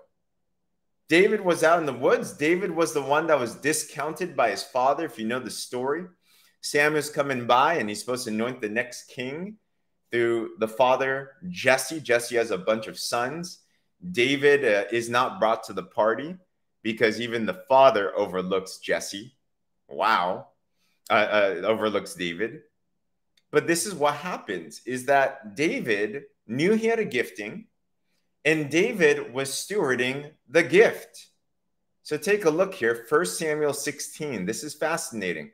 David 1.08 1.40
was 1.40 1.64
out 1.64 1.80
in 1.80 1.86
the 1.86 1.92
woods. 1.92 2.32
David 2.32 2.70
was 2.70 2.92
the 2.94 3.02
one 3.02 3.26
that 3.26 3.38
was 3.38 3.56
discounted 3.56 4.36
by 4.36 4.50
his 4.50 4.62
father, 4.62 5.04
if 5.04 5.18
you 5.18 5.26
know 5.26 5.40
the 5.40 5.50
story. 5.50 6.04
Samuel's 6.62 7.10
coming 7.10 7.46
by 7.46 7.74
and 7.74 7.88
he's 7.88 8.00
supposed 8.00 8.24
to 8.24 8.30
anoint 8.30 8.60
the 8.60 8.68
next 8.68 9.08
king 9.08 9.56
through 10.12 10.50
the 10.58 10.68
father, 10.68 11.32
Jesse. 11.48 12.00
Jesse 12.00 12.36
has 12.36 12.50
a 12.50 12.58
bunch 12.58 12.86
of 12.86 12.98
sons. 12.98 13.60
David 14.12 14.64
uh, 14.64 14.84
is 14.92 15.08
not 15.08 15.40
brought 15.40 15.64
to 15.64 15.72
the 15.72 15.82
party 15.82 16.36
because 16.82 17.20
even 17.20 17.46
the 17.46 17.62
father 17.68 18.16
overlooks 18.16 18.78
Jesse. 18.78 19.34
Wow. 19.88 20.48
Uh, 21.08 21.12
uh, 21.12 21.62
overlooks 21.64 22.14
David. 22.14 22.60
But 23.50 23.66
this 23.66 23.84
is 23.84 23.94
what 23.94 24.14
happens 24.14 24.80
is 24.86 25.06
that 25.06 25.56
David 25.56 26.22
knew 26.46 26.74
he 26.74 26.86
had 26.86 27.00
a 27.00 27.04
gifting 27.04 27.66
and 28.44 28.70
David 28.70 29.32
was 29.32 29.50
stewarding 29.50 30.32
the 30.48 30.62
gift. 30.62 31.26
So 32.02 32.16
take 32.16 32.44
a 32.44 32.50
look 32.50 32.74
here, 32.74 33.06
1 33.08 33.26
Samuel 33.26 33.72
16. 33.72 34.46
This 34.46 34.64
is 34.64 34.74
fascinating 34.74 35.52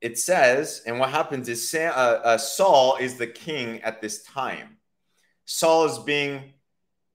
it 0.00 0.18
says, 0.18 0.82
and 0.86 0.98
what 0.98 1.10
happens 1.10 1.48
is 1.48 1.68
Sam, 1.68 1.92
uh, 1.94 2.20
uh, 2.24 2.38
Saul 2.38 2.96
is 2.96 3.16
the 3.16 3.26
king 3.26 3.82
at 3.82 4.00
this 4.00 4.22
time. 4.22 4.78
Saul 5.44 5.86
is 5.86 5.98
being 5.98 6.54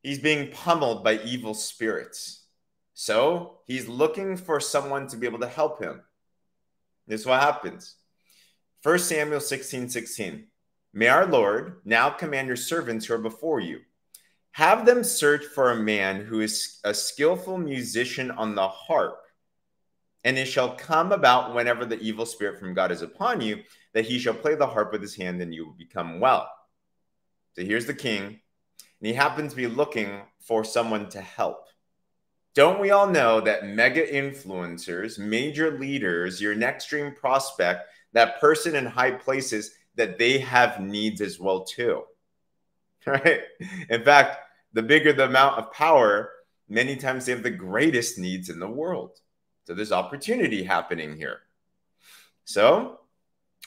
he's 0.04 0.20
being 0.20 0.52
pummeled 0.52 1.04
by 1.04 1.20
evil 1.24 1.54
spirits. 1.54 2.44
So 2.94 3.60
he's 3.66 3.88
looking 3.88 4.38
for 4.38 4.60
someone 4.60 5.08
to 5.08 5.18
be 5.18 5.26
able 5.26 5.40
to 5.40 5.48
help 5.48 5.82
him. 5.82 6.02
This 7.08 7.22
is 7.22 7.28
what 7.28 7.42
happens. 7.42 7.96
1 8.84 9.00
Samuel 9.00 9.40
16 9.40 9.90
16. 9.90 10.48
May 10.98 11.10
our 11.10 11.26
Lord 11.26 11.82
now 11.84 12.10
command 12.10 12.48
your 12.48 12.56
servants 12.56 13.06
who 13.06 13.16
are 13.16 13.20
before 13.20 13.60
you. 13.60 13.82
Have 14.52 14.86
them 14.86 15.04
search 15.04 15.44
for 15.44 15.72
a 15.72 15.76
man 15.76 16.24
who 16.24 16.40
is 16.40 16.80
a 16.86 16.94
skillful 16.94 17.58
musician 17.58 18.32
on 18.32 18.56
the 18.56 18.70
harp 18.70 19.22
And 20.26 20.40
it 20.40 20.46
shall 20.46 20.76
come 20.76 21.12
about 21.12 21.54
whenever 21.54 21.86
the 21.86 22.00
evil 22.00 22.26
spirit 22.26 22.60
from 22.60 22.74
God 22.74 22.92
is 22.92 23.04
upon 23.04 23.42
you, 23.42 23.64
that 23.94 24.06
he 24.06 24.18
shall 24.18 24.34
play 24.34 24.56
the 24.56 24.66
harp 24.66 24.92
with 24.92 25.02
his 25.02 25.16
hand 25.16 25.40
and 25.42 25.54
you 25.54 25.68
will 25.68 25.74
become 25.74 26.20
well. 26.20 26.50
So 27.54 27.64
here's 27.64 27.86
the 27.86 27.94
king, 27.94 28.24
and 28.24 28.40
he 29.02 29.14
happens 29.14 29.52
to 29.52 29.58
be 29.58 29.68
looking 29.68 30.22
for 30.40 30.64
someone 30.64 31.10
to 31.10 31.22
help. 31.22 31.68
Don't 32.56 32.82
we 32.82 32.90
all 32.90 33.08
know 33.08 33.40
that 33.42 33.68
mega 33.68 34.06
influencers, 34.06 35.20
major 35.20 35.78
leaders, 35.78 36.42
your 36.42 36.56
next 36.56 36.90
dream 36.90 37.14
prospect, 37.14 37.88
that 38.14 38.40
person 38.40 38.76
in 38.76 38.86
high 38.86 39.12
places, 39.12 39.76
that 39.96 40.18
they 40.18 40.40
have 40.40 40.80
needs 40.80 41.22
as 41.22 41.40
well 41.40 41.64
too. 41.64 42.04
Right? 43.08 43.42
In 43.88 44.04
fact, 44.04 44.40
the 44.74 44.82
bigger 44.82 45.14
the 45.14 45.26
amount 45.26 45.60
of 45.60 45.72
power, 45.72 46.32
many 46.68 46.96
times 46.96 47.26
they 47.26 47.34
have 47.34 47.44
the 47.44 47.52
greatest 47.52 48.18
needs 48.18 48.50
in 48.50 48.60
the 48.60 48.68
world. 48.68 49.20
So 49.68 49.76
there's 49.76 49.92
opportunity 49.92 50.64
happening 50.64 51.16
here. 51.16 51.42
So 52.46 53.00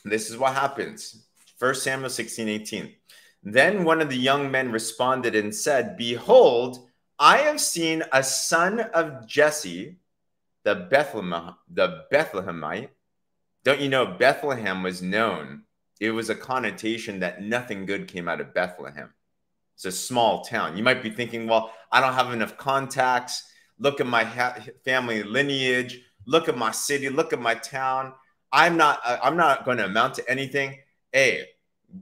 this 0.04 0.28
is 0.28 0.37
what 0.37 0.54
happens. 0.54 1.25
First 1.56 1.85
Samuel 1.85 2.11
16, 2.11 2.49
18. 2.49 2.94
Then 3.42 3.85
one 3.85 4.00
of 4.00 4.08
the 4.08 4.16
young 4.16 4.50
men 4.50 4.73
responded 4.73 5.35
and 5.35 5.54
said, 5.54 5.97
Behold, 5.97 6.88
I 7.18 7.38
have 7.38 7.61
seen 7.61 8.02
a 8.12 8.23
son 8.23 8.80
of 8.80 9.26
Jesse, 9.26 9.97
the 10.64 10.75
Bethlehem, 10.75 11.54
the 11.73 12.04
Bethlehemite. 12.12 12.90
Don't 13.64 13.80
you 13.80 13.88
know 13.88 14.06
Bethlehem 14.06 14.82
was 14.82 15.02
known? 15.02 15.62
It 16.00 16.11
was 16.11 16.31
a 16.31 16.35
connotation 16.35 17.21
that 17.21 17.43
nothing 17.43 17.87
good 17.87 18.09
came 18.09 18.28
out 18.28 18.40
of 18.40 18.55
Bethlehem. 18.55 19.12
It's 19.75 19.85
a 19.85 19.93
small 19.93 20.45
town. 20.45 20.76
You 20.76 20.83
might 20.83 21.02
be 21.02 21.11
thinking, 21.11 21.47
well, 21.47 21.73
I 21.93 22.00
don't 22.00 22.14
have 22.14 22.33
enough 22.33 22.57
contacts. 22.57 23.45
Look 23.78 24.00
at 24.00 24.07
my 24.07 24.25
ha- 24.25 24.59
family 24.85 25.23
lineage. 25.23 26.00
Look 26.26 26.49
at 26.49 26.57
my 26.57 26.73
city. 26.73 27.09
Look 27.09 27.33
at 27.33 27.40
my 27.40 27.55
town. 27.55 28.12
I'm 28.52 28.76
not. 28.76 29.00
Uh, 29.05 29.19
I'm 29.23 29.37
not 29.37 29.64
going 29.64 29.78
to 29.78 29.85
amount 29.85 30.14
to 30.14 30.28
anything. 30.28 30.78
Hey, 31.12 31.45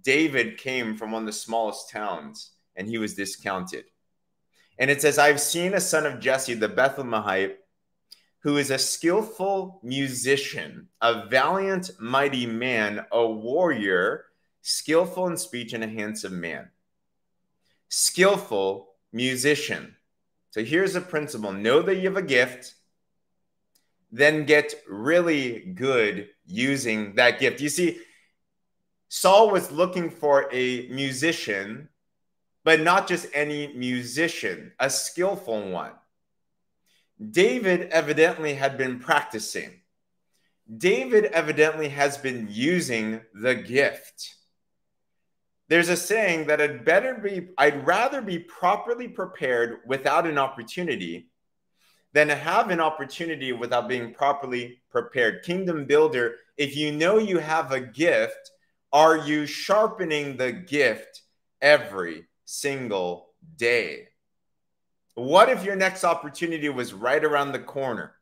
David 0.02 0.58
came 0.58 0.96
from 0.96 1.12
one 1.12 1.22
of 1.22 1.26
the 1.26 1.32
smallest 1.32 1.90
towns, 1.90 2.52
and 2.76 2.88
he 2.88 2.98
was 2.98 3.14
discounted. 3.14 3.84
And 4.78 4.90
it 4.90 5.02
says, 5.02 5.18
"I've 5.18 5.40
seen 5.40 5.74
a 5.74 5.80
son 5.80 6.06
of 6.06 6.20
Jesse, 6.20 6.54
the 6.54 6.68
Bethlehemite, 6.68 7.56
who 8.46 8.58
is 8.58 8.70
a 8.70 8.78
skillful 8.78 9.80
musician, 9.82 10.86
a 11.00 11.26
valiant, 11.26 11.90
mighty 11.98 12.46
man, 12.46 13.04
a 13.10 13.26
warrior, 13.26 14.26
skillful 14.62 15.26
in 15.26 15.36
speech, 15.36 15.72
and 15.72 15.82
a 15.82 15.88
handsome 15.88 16.40
man." 16.40 16.70
skillful 17.88 18.94
musician. 19.12 19.96
So 20.50 20.64
here's 20.64 20.94
a 20.94 21.00
principle 21.00 21.52
know 21.52 21.82
that 21.82 21.96
you 21.96 22.08
have 22.08 22.16
a 22.16 22.22
gift, 22.22 22.74
then 24.10 24.44
get 24.44 24.74
really 24.88 25.72
good 25.74 26.28
using 26.44 27.14
that 27.16 27.38
gift. 27.38 27.60
You 27.60 27.68
see, 27.68 28.00
Saul 29.08 29.50
was 29.50 29.70
looking 29.70 30.10
for 30.10 30.48
a 30.52 30.88
musician, 30.88 31.88
but 32.64 32.80
not 32.80 33.08
just 33.08 33.26
any 33.34 33.72
musician, 33.74 34.72
a 34.78 34.90
skillful 34.90 35.70
one. 35.70 35.92
David 37.30 37.88
evidently 37.90 38.54
had 38.54 38.76
been 38.76 38.98
practicing. 38.98 39.80
David 40.76 41.26
evidently 41.26 41.88
has 41.90 42.18
been 42.18 42.48
using 42.50 43.20
the 43.32 43.54
gift 43.54 44.36
there's 45.68 45.88
a 45.88 45.96
saying 45.96 46.46
that 46.46 46.60
I'd 46.60 46.84
better 46.84 47.14
be, 47.14 47.48
I'd 47.58 47.86
rather 47.86 48.22
be 48.22 48.38
properly 48.38 49.08
prepared 49.08 49.80
without 49.86 50.26
an 50.26 50.38
opportunity 50.38 51.28
than 52.12 52.28
to 52.28 52.36
have 52.36 52.70
an 52.70 52.80
opportunity 52.80 53.52
without 53.52 53.88
being 53.88 54.14
properly 54.14 54.80
prepared. 54.90 55.42
Kingdom 55.42 55.84
builder, 55.84 56.36
if 56.56 56.76
you 56.76 56.92
know 56.92 57.18
you 57.18 57.38
have 57.38 57.72
a 57.72 57.80
gift, 57.80 58.52
are 58.92 59.16
you 59.16 59.44
sharpening 59.44 60.36
the 60.36 60.52
gift 60.52 61.22
every 61.60 62.26
single 62.44 63.30
day? 63.56 64.08
What 65.16 65.48
if 65.48 65.64
your 65.64 65.76
next 65.76 66.04
opportunity 66.04 66.68
was 66.68 66.92
right 66.92 67.24
around 67.24 67.52
the 67.52 67.58
corner? 67.58 68.12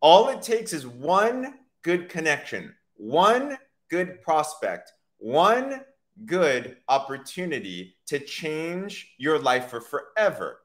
All 0.00 0.28
it 0.28 0.40
takes 0.40 0.72
is 0.72 0.86
one 0.86 1.54
good 1.82 2.08
connection, 2.08 2.76
one 2.94 3.58
good 3.90 4.22
prospect, 4.22 4.92
one 5.18 5.80
good 6.24 6.76
opportunity 6.88 7.96
to 8.06 8.20
change 8.20 9.14
your 9.18 9.36
life 9.36 9.66
for 9.66 9.80
forever. 9.80 10.60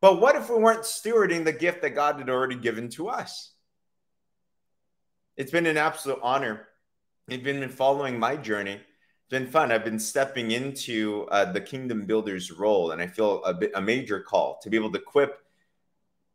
But 0.00 0.20
what 0.20 0.36
if 0.36 0.48
we 0.48 0.58
weren't 0.58 0.82
stewarding 0.82 1.44
the 1.44 1.52
gift 1.52 1.82
that 1.82 1.96
God 1.96 2.20
had 2.20 2.30
already 2.30 2.54
given 2.54 2.88
to 2.90 3.08
us? 3.08 3.50
It's 5.36 5.50
been 5.50 5.66
an 5.66 5.76
absolute 5.76 6.20
honor. 6.22 6.68
You've 7.26 7.42
been 7.42 7.68
following 7.68 8.16
my 8.16 8.36
journey. 8.36 8.80
Been 9.30 9.46
fun. 9.46 9.72
I've 9.72 9.84
been 9.84 9.98
stepping 9.98 10.50
into 10.50 11.26
uh, 11.30 11.50
the 11.50 11.60
kingdom 11.60 12.06
builder's 12.06 12.52
role, 12.52 12.90
and 12.90 13.00
I 13.00 13.06
feel 13.06 13.42
a, 13.44 13.54
bit, 13.54 13.72
a 13.74 13.80
major 13.80 14.20
call 14.20 14.58
to 14.62 14.70
be 14.70 14.76
able 14.76 14.92
to 14.92 14.98
equip 14.98 15.44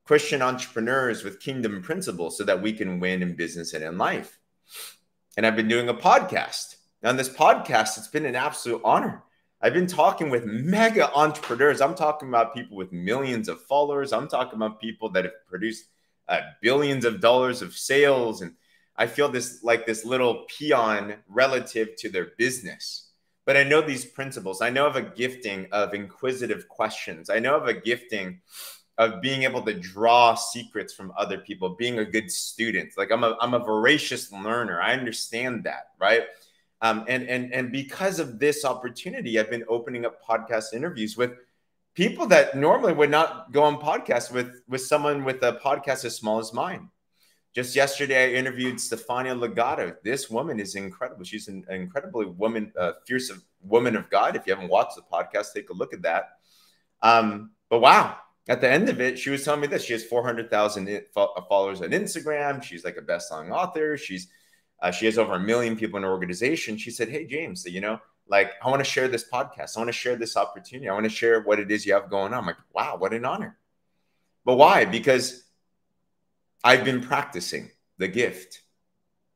Christian 0.06 0.42
entrepreneurs 0.42 1.24
with 1.24 1.40
kingdom 1.40 1.82
principles 1.82 2.38
so 2.38 2.44
that 2.44 2.62
we 2.62 2.74
can 2.74 3.00
win 3.00 3.22
in 3.22 3.36
business 3.36 3.74
and 3.74 3.84
in 3.84 3.98
life. 3.98 4.40
And 5.38 5.46
I've 5.46 5.56
been 5.56 5.68
doing 5.68 5.88
a 5.88 5.94
podcast 5.94 6.76
on 7.04 7.16
this 7.16 7.30
podcast, 7.30 7.98
it's 7.98 8.08
been 8.08 8.26
an 8.26 8.36
absolute 8.36 8.82
honor. 8.84 9.24
I've 9.62 9.74
been 9.74 9.88
talking 9.88 10.30
with 10.30 10.46
mega 10.46 11.14
entrepreneurs. 11.14 11.82
I'm 11.82 11.96
talking 11.96 12.30
about 12.30 12.54
people 12.54 12.78
with 12.78 12.92
millions 12.92 13.50
of 13.50 13.62
followers. 13.62 14.14
I'm 14.14 14.28
talking 14.28 14.56
about 14.56 14.80
people 14.80 15.10
that 15.12 15.26
have 15.26 15.46
produced 15.48 15.86
uh, 16.28 16.42
billions 16.62 17.06
of 17.06 17.22
dollars 17.22 17.62
of 17.62 17.74
sales. 17.74 18.42
And 18.42 18.54
I 19.00 19.08
feel 19.08 19.30
this 19.30 19.64
like 19.64 19.86
this 19.86 20.04
little 20.04 20.46
peon 20.50 21.16
relative 21.30 21.96
to 22.00 22.10
their 22.10 22.32
business. 22.38 23.12
But 23.46 23.56
I 23.56 23.64
know 23.64 23.82
these 23.82 24.06
principles. 24.06 24.62
I 24.62 24.70
know 24.70 24.86
of 24.86 24.98
a 24.98 25.02
gifting 25.02 25.68
of 25.72 25.94
inquisitive 25.94 26.68
questions. 26.68 27.30
I 27.30 27.40
know 27.40 27.56
of 27.56 27.68
a 27.68 27.74
gifting 27.74 28.42
of 28.98 29.22
being 29.22 29.44
able 29.44 29.62
to 29.62 29.74
draw 29.74 30.36
secrets 30.36 30.94
from 30.94 31.14
other 31.18 31.38
people, 31.38 31.70
being 31.70 32.00
a 32.00 32.06
good 32.06 32.30
student. 32.30 32.92
Like 32.98 33.10
I'm 33.10 33.24
a, 33.24 33.38
I'm 33.40 33.54
a 33.54 33.60
voracious 33.60 34.34
learner. 34.34 34.82
I 34.82 34.92
understand 34.92 35.64
that, 35.64 35.92
right? 35.98 36.24
Um, 36.82 37.06
and 37.08 37.24
and 37.24 37.54
and 37.54 37.72
because 37.72 38.20
of 38.20 38.38
this 38.38 38.66
opportunity, 38.66 39.40
I've 39.40 39.50
been 39.50 39.66
opening 39.70 40.06
up 40.06 40.22
podcast 40.22 40.74
interviews 40.74 41.16
with 41.16 41.32
people 41.96 42.26
that 42.28 42.56
normally 42.58 42.94
would 42.94 43.10
not 43.10 43.54
go 43.54 43.64
on 43.64 43.78
podcasts 43.78 44.30
with 44.30 44.62
with 44.68 44.82
someone 44.82 45.24
with 45.24 45.42
a 45.44 45.54
podcast 45.64 46.04
as 46.04 46.18
small 46.18 46.40
as 46.40 46.52
mine. 46.54 46.90
Just 47.54 47.76
yesterday, 47.76 48.32
I 48.32 48.38
interviewed 48.38 48.76
Stefania 48.76 49.38
Legato. 49.38 49.96
This 50.04 50.30
woman 50.30 50.60
is 50.60 50.76
incredible. 50.76 51.24
She's 51.24 51.48
an 51.48 51.66
incredibly 51.70 52.28
woman, 52.28 52.72
uh, 52.78 52.94
fierce 53.08 53.32
woman 53.62 53.96
of 53.96 54.10
God. 54.10 54.36
If 54.36 54.46
you 54.46 54.54
haven't 54.54 54.70
watched 54.70 54.96
the 54.96 55.02
podcast, 55.02 55.54
take 55.54 55.70
a 55.70 55.74
look 55.74 55.94
at 55.94 56.04
that. 56.04 56.38
Um, 57.02 57.52
but 57.70 57.80
wow, 57.80 58.18
at 58.48 58.62
the 58.62 58.70
end 58.70 58.88
of 58.90 59.02
it, 59.02 59.18
she 59.18 59.32
was 59.32 59.44
telling 59.44 59.62
me 59.62 59.68
this: 59.68 59.84
she 59.84 59.94
has 59.94 60.04
four 60.04 60.24
hundred 60.24 60.50
thousand 60.52 60.88
followers 61.14 61.82
on 61.82 61.90
Instagram. 61.90 62.62
She's 62.62 62.86
like 62.86 62.98
a 62.98 63.02
best-selling 63.02 63.52
author. 63.52 63.98
She's 63.98 64.28
uh, 64.82 64.92
she 64.92 65.06
has 65.06 65.18
over 65.18 65.34
a 65.34 65.40
million 65.40 65.76
people 65.76 65.98
in 65.98 66.04
her 66.04 66.12
organization. 66.12 66.78
She 66.78 66.92
said, 66.92 67.10
Hey, 67.10 67.26
James, 67.26 67.66
you 67.66 67.82
know, 67.82 68.00
like, 68.28 68.52
I 68.64 68.70
want 68.70 68.80
to 68.84 68.90
share 68.90 69.08
this 69.08 69.30
podcast. 69.30 69.76
I 69.76 69.80
want 69.80 69.90
to 69.90 69.94
share 69.94 70.16
this 70.16 70.38
opportunity. 70.38 70.88
I 70.88 70.94
want 70.94 71.06
to 71.06 71.10
share 71.10 71.42
what 71.42 71.60
it 71.60 71.72
is 71.72 71.86
you 71.86 71.94
have 71.94 72.10
going 72.10 72.34
on. 72.34 72.40
I'm 72.40 72.46
like, 72.46 72.58
wow, 72.74 72.96
what 72.98 73.14
an 73.14 73.26
honor. 73.26 73.58
But 74.46 74.56
why? 74.56 74.86
Because 74.86 75.44
I've 76.64 76.84
been 76.84 77.02
practicing 77.02 77.72
the 77.98 78.10
gift. 78.10 78.62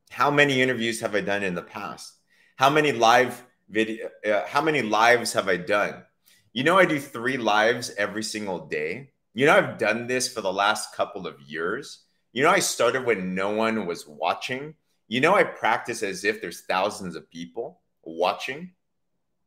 How 0.09 0.29
many 0.29 0.61
interviews 0.61 0.99
have 0.99 1.15
I 1.15 1.21
done 1.21 1.41
in 1.41 1.55
the 1.55 1.61
past? 1.61 2.13
How 2.57 2.69
many 2.69 2.91
live 2.91 3.45
video? 3.69 4.09
Uh, 4.25 4.45
how 4.45 4.61
many 4.61 4.81
lives 4.81 5.31
have 5.31 5.47
I 5.47 5.55
done? 5.55 6.03
You 6.51 6.65
know, 6.65 6.77
I 6.77 6.85
do 6.85 6.99
three 6.99 7.37
lives 7.37 7.91
every 7.97 8.23
single 8.23 8.67
day. 8.67 9.11
You 9.33 9.45
know, 9.45 9.55
I've 9.55 9.77
done 9.77 10.05
this 10.05 10.31
for 10.31 10.41
the 10.41 10.51
last 10.51 10.93
couple 10.93 11.25
of 11.25 11.41
years. 11.41 12.03
You 12.33 12.43
know, 12.43 12.49
I 12.49 12.59
started 12.59 13.05
when 13.05 13.33
no 13.33 13.51
one 13.51 13.85
was 13.85 14.05
watching. 14.05 14.75
You 15.07 15.21
know, 15.21 15.33
I 15.33 15.43
practice 15.43 16.03
as 16.03 16.25
if 16.25 16.41
there's 16.41 16.61
thousands 16.61 17.15
of 17.15 17.31
people 17.31 17.81
watching 18.03 18.73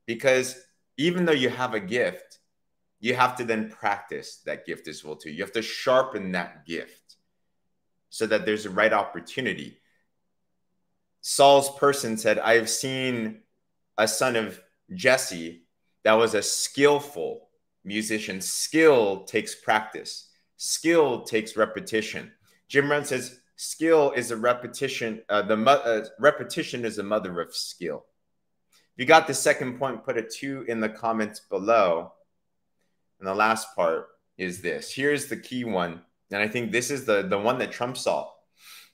because 0.06 0.59
even 0.97 1.26
though 1.26 1.33
you 1.33 1.50
have 1.50 1.75
a 1.75 1.80
gift, 1.80 2.38
you 3.00 3.14
have 3.14 3.37
to 3.37 3.45
then 3.45 3.68
practice 3.68 4.38
that 4.47 4.64
gift 4.64 4.88
as 4.88 5.04
well 5.04 5.16
too. 5.16 5.30
You 5.30 5.42
have 5.42 5.52
to 5.52 5.62
sharpen 5.62 6.33
that 6.33 6.64
gift 6.64 7.06
so 8.11 8.27
that 8.27 8.47
there's 8.47 8.67
a 8.67 8.71
right 8.71 8.93
opportunity. 8.93 9.79
Saul's 11.21 11.77
person 11.77 12.17
said, 12.17 12.39
I've 12.39 12.71
seen 12.71 13.43
a 13.99 14.07
son 14.07 14.37
of 14.37 14.61
Jesse 14.95 15.63
that 16.05 16.15
was 16.15 16.35
a 16.35 16.43
skillful 16.43 17.49
musician. 17.85 18.41
Skill 18.41 19.25
takes 19.25 19.55
practice, 19.55 20.29
skill 20.57 21.23
takes 21.23 21.57
repetition. 21.57 22.33
Jim 22.69 22.91
Rohn 22.91 23.05
says, 23.05 23.41
skill 23.57 24.13
is 24.13 24.31
a 24.31 24.37
repetition. 24.37 25.23
Uh, 25.29 25.43
the 25.43 25.57
uh, 25.57 26.05
repetition 26.21 26.85
is 26.85 26.97
the 26.97 27.03
mother 27.03 27.41
of 27.41 27.55
skill. 27.55 28.05
If 28.97 29.01
you 29.01 29.07
got 29.07 29.27
the 29.27 29.35
second 29.35 29.79
point, 29.79 30.05
put 30.05 30.17
a 30.17 30.23
two 30.23 30.65
in 30.69 30.81
the 30.81 30.89
comments 30.89 31.41
below. 31.41 32.13
And 33.19 33.29
the 33.29 33.35
last 33.35 33.75
part 33.75 34.09
is 34.39 34.63
this. 34.63 34.93
Here's 34.93 35.27
the 35.27 35.37
key 35.37 35.65
one, 35.65 36.03
and 36.30 36.42
I 36.42 36.49
think 36.49 36.73
this 36.73 36.90
is 36.90 37.04
the 37.04 37.23
the 37.23 37.38
one 37.38 37.59
that 37.59 37.73
Trump 37.73 37.97
saw. 37.97 38.30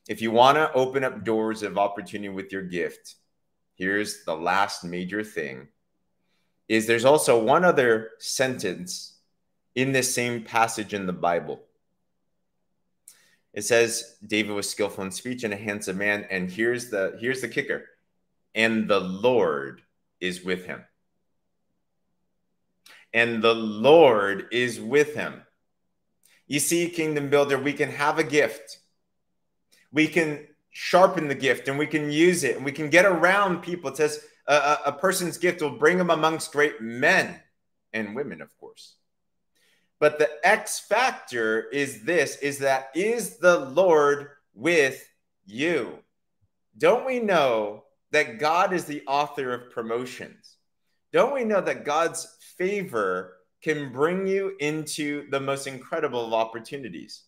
If 0.09 0.21
you 0.21 0.31
want 0.31 0.57
to 0.57 0.73
open 0.73 1.05
up 1.05 1.25
doors 1.25 1.63
of 1.63 1.79
opportunity 1.79 2.29
with 2.29 2.53
your 2.53 2.63
gift, 2.63 3.15
here's 3.75 4.25
the 4.25 4.37
last 4.37 4.85
major 4.85 5.23
thing 5.23 5.69
is 6.69 6.87
there's 6.87 7.05
also 7.05 7.43
one 7.43 7.65
other 7.65 8.11
sentence 8.19 9.19
in 9.75 9.93
this 9.93 10.15
same 10.15 10.43
passage 10.43 10.95
in 10.95 11.07
the 11.07 11.13
Bible. 11.13 11.61
It 13.53 13.63
says 13.63 14.17
David 14.27 14.53
was 14.53 14.71
skillful 14.71 15.05
in 15.05 15.11
speech 15.11 15.45
and 15.45 15.53
a 15.53 15.57
handsome 15.57 15.99
man 15.99 16.27
and 16.31 16.51
here's 16.51 16.91
the 16.91 17.19
here's 17.21 17.41
the 17.41 17.49
kicker. 17.49 17.85
And 18.55 18.89
the 18.89 19.01
Lord 19.01 19.83
is 20.21 20.45
with 20.45 20.65
him. 20.65 20.85
And 23.13 23.43
the 23.43 23.55
Lord 23.55 24.47
is 24.53 24.81
with 24.81 25.15
him. 25.15 25.43
You 26.47 26.61
see, 26.61 26.89
kingdom 26.89 27.31
builder, 27.31 27.59
we 27.59 27.73
can 27.73 27.91
have 27.91 28.19
a 28.19 28.25
gift. 28.25 28.79
We 29.93 30.07
can 30.09 30.47
sharpen 30.71 31.29
the 31.29 31.35
gift 31.35 31.69
and 31.69 31.79
we 31.79 31.87
can 31.87 32.11
use 32.11 32.45
it 32.45 32.57
and 32.57 32.65
we 32.65 32.73
can 32.73 32.91
get 32.91 33.05
around 33.05 33.63
people. 33.63 33.91
It 33.91 33.97
says 33.97 34.25
a, 34.47 34.79
a 34.87 34.93
person's 34.93 35.39
gift 35.39 35.61
will 35.61 35.79
bring 35.79 35.99
them 35.99 36.11
amongst 36.11 36.53
great 36.53 36.81
men 36.81 37.41
and 37.93 38.17
women, 38.17 38.41
of 38.41 38.57
course. 38.59 38.97
But 40.01 40.19
the 40.19 40.29
X 40.43 40.81
factor 40.81 41.69
is 41.71 42.03
this 42.03 42.37
is 42.37 42.59
that 42.59 42.91
is 42.95 43.39
the 43.39 43.59
Lord 43.59 44.31
with 44.55 45.09
you? 45.47 45.99
Don't 46.77 47.07
we 47.07 47.21
know 47.21 47.85
that 48.11 48.39
God 48.39 48.73
is 48.73 48.85
the 48.85 49.03
author 49.07 49.53
of 49.53 49.71
promotions? 49.71 50.57
Don't 51.13 51.35
we 51.35 51.45
know 51.45 51.61
that 51.61 51.85
God's 51.85 52.27
favor 52.57 53.35
can 53.63 53.93
bring 53.93 54.27
you 54.27 54.57
into 54.61 55.31
the 55.31 55.41
most 55.41 55.67
incredible 55.67 56.27
of 56.27 56.33
opportunities? 56.33 57.23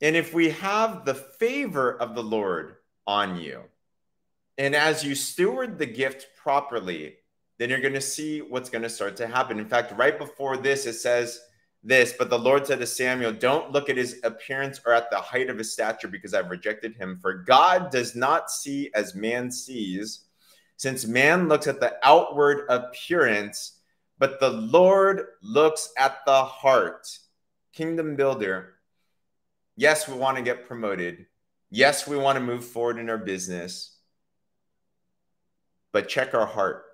And 0.00 0.16
if 0.16 0.32
we 0.32 0.50
have 0.50 1.04
the 1.04 1.14
favor 1.14 2.00
of 2.00 2.14
the 2.14 2.22
Lord 2.22 2.76
on 3.06 3.36
you, 3.36 3.62
and 4.56 4.74
as 4.74 5.04
you 5.04 5.14
steward 5.14 5.78
the 5.78 5.86
gift 5.86 6.28
properly, 6.36 7.16
then 7.58 7.68
you're 7.68 7.80
going 7.80 7.94
to 7.94 8.00
see 8.00 8.40
what's 8.40 8.70
going 8.70 8.82
to 8.82 8.88
start 8.88 9.16
to 9.16 9.26
happen. 9.26 9.58
In 9.58 9.68
fact, 9.68 9.96
right 9.96 10.18
before 10.18 10.56
this, 10.56 10.86
it 10.86 10.94
says 10.94 11.40
this 11.82 12.14
But 12.18 12.30
the 12.30 12.38
Lord 12.38 12.66
said 12.66 12.78
to 12.80 12.86
Samuel, 12.86 13.32
Don't 13.32 13.72
look 13.72 13.90
at 13.90 13.96
his 13.96 14.20
appearance 14.22 14.80
or 14.86 14.94
at 14.94 15.10
the 15.10 15.18
height 15.18 15.50
of 15.50 15.58
his 15.58 15.72
stature, 15.72 16.08
because 16.08 16.32
I've 16.32 16.50
rejected 16.50 16.94
him. 16.96 17.18
For 17.20 17.34
God 17.34 17.90
does 17.90 18.14
not 18.14 18.50
see 18.50 18.90
as 18.94 19.14
man 19.14 19.50
sees, 19.50 20.24
since 20.76 21.06
man 21.06 21.48
looks 21.48 21.66
at 21.66 21.80
the 21.80 21.96
outward 22.02 22.64
appearance, 22.70 23.79
but 24.20 24.38
the 24.38 24.50
Lord 24.50 25.24
looks 25.42 25.92
at 25.98 26.18
the 26.24 26.44
heart. 26.44 27.08
Kingdom 27.72 28.14
builder 28.14 28.74
Yes, 29.80 30.06
we 30.06 30.14
want 30.14 30.36
to 30.36 30.42
get 30.42 30.66
promoted. 30.66 31.24
Yes, 31.70 32.06
we 32.06 32.18
want 32.18 32.36
to 32.36 32.44
move 32.44 32.66
forward 32.66 32.98
in 32.98 33.08
our 33.08 33.16
business. 33.16 33.96
But 35.90 36.06
check 36.06 36.34
our 36.34 36.44
heart. 36.44 36.84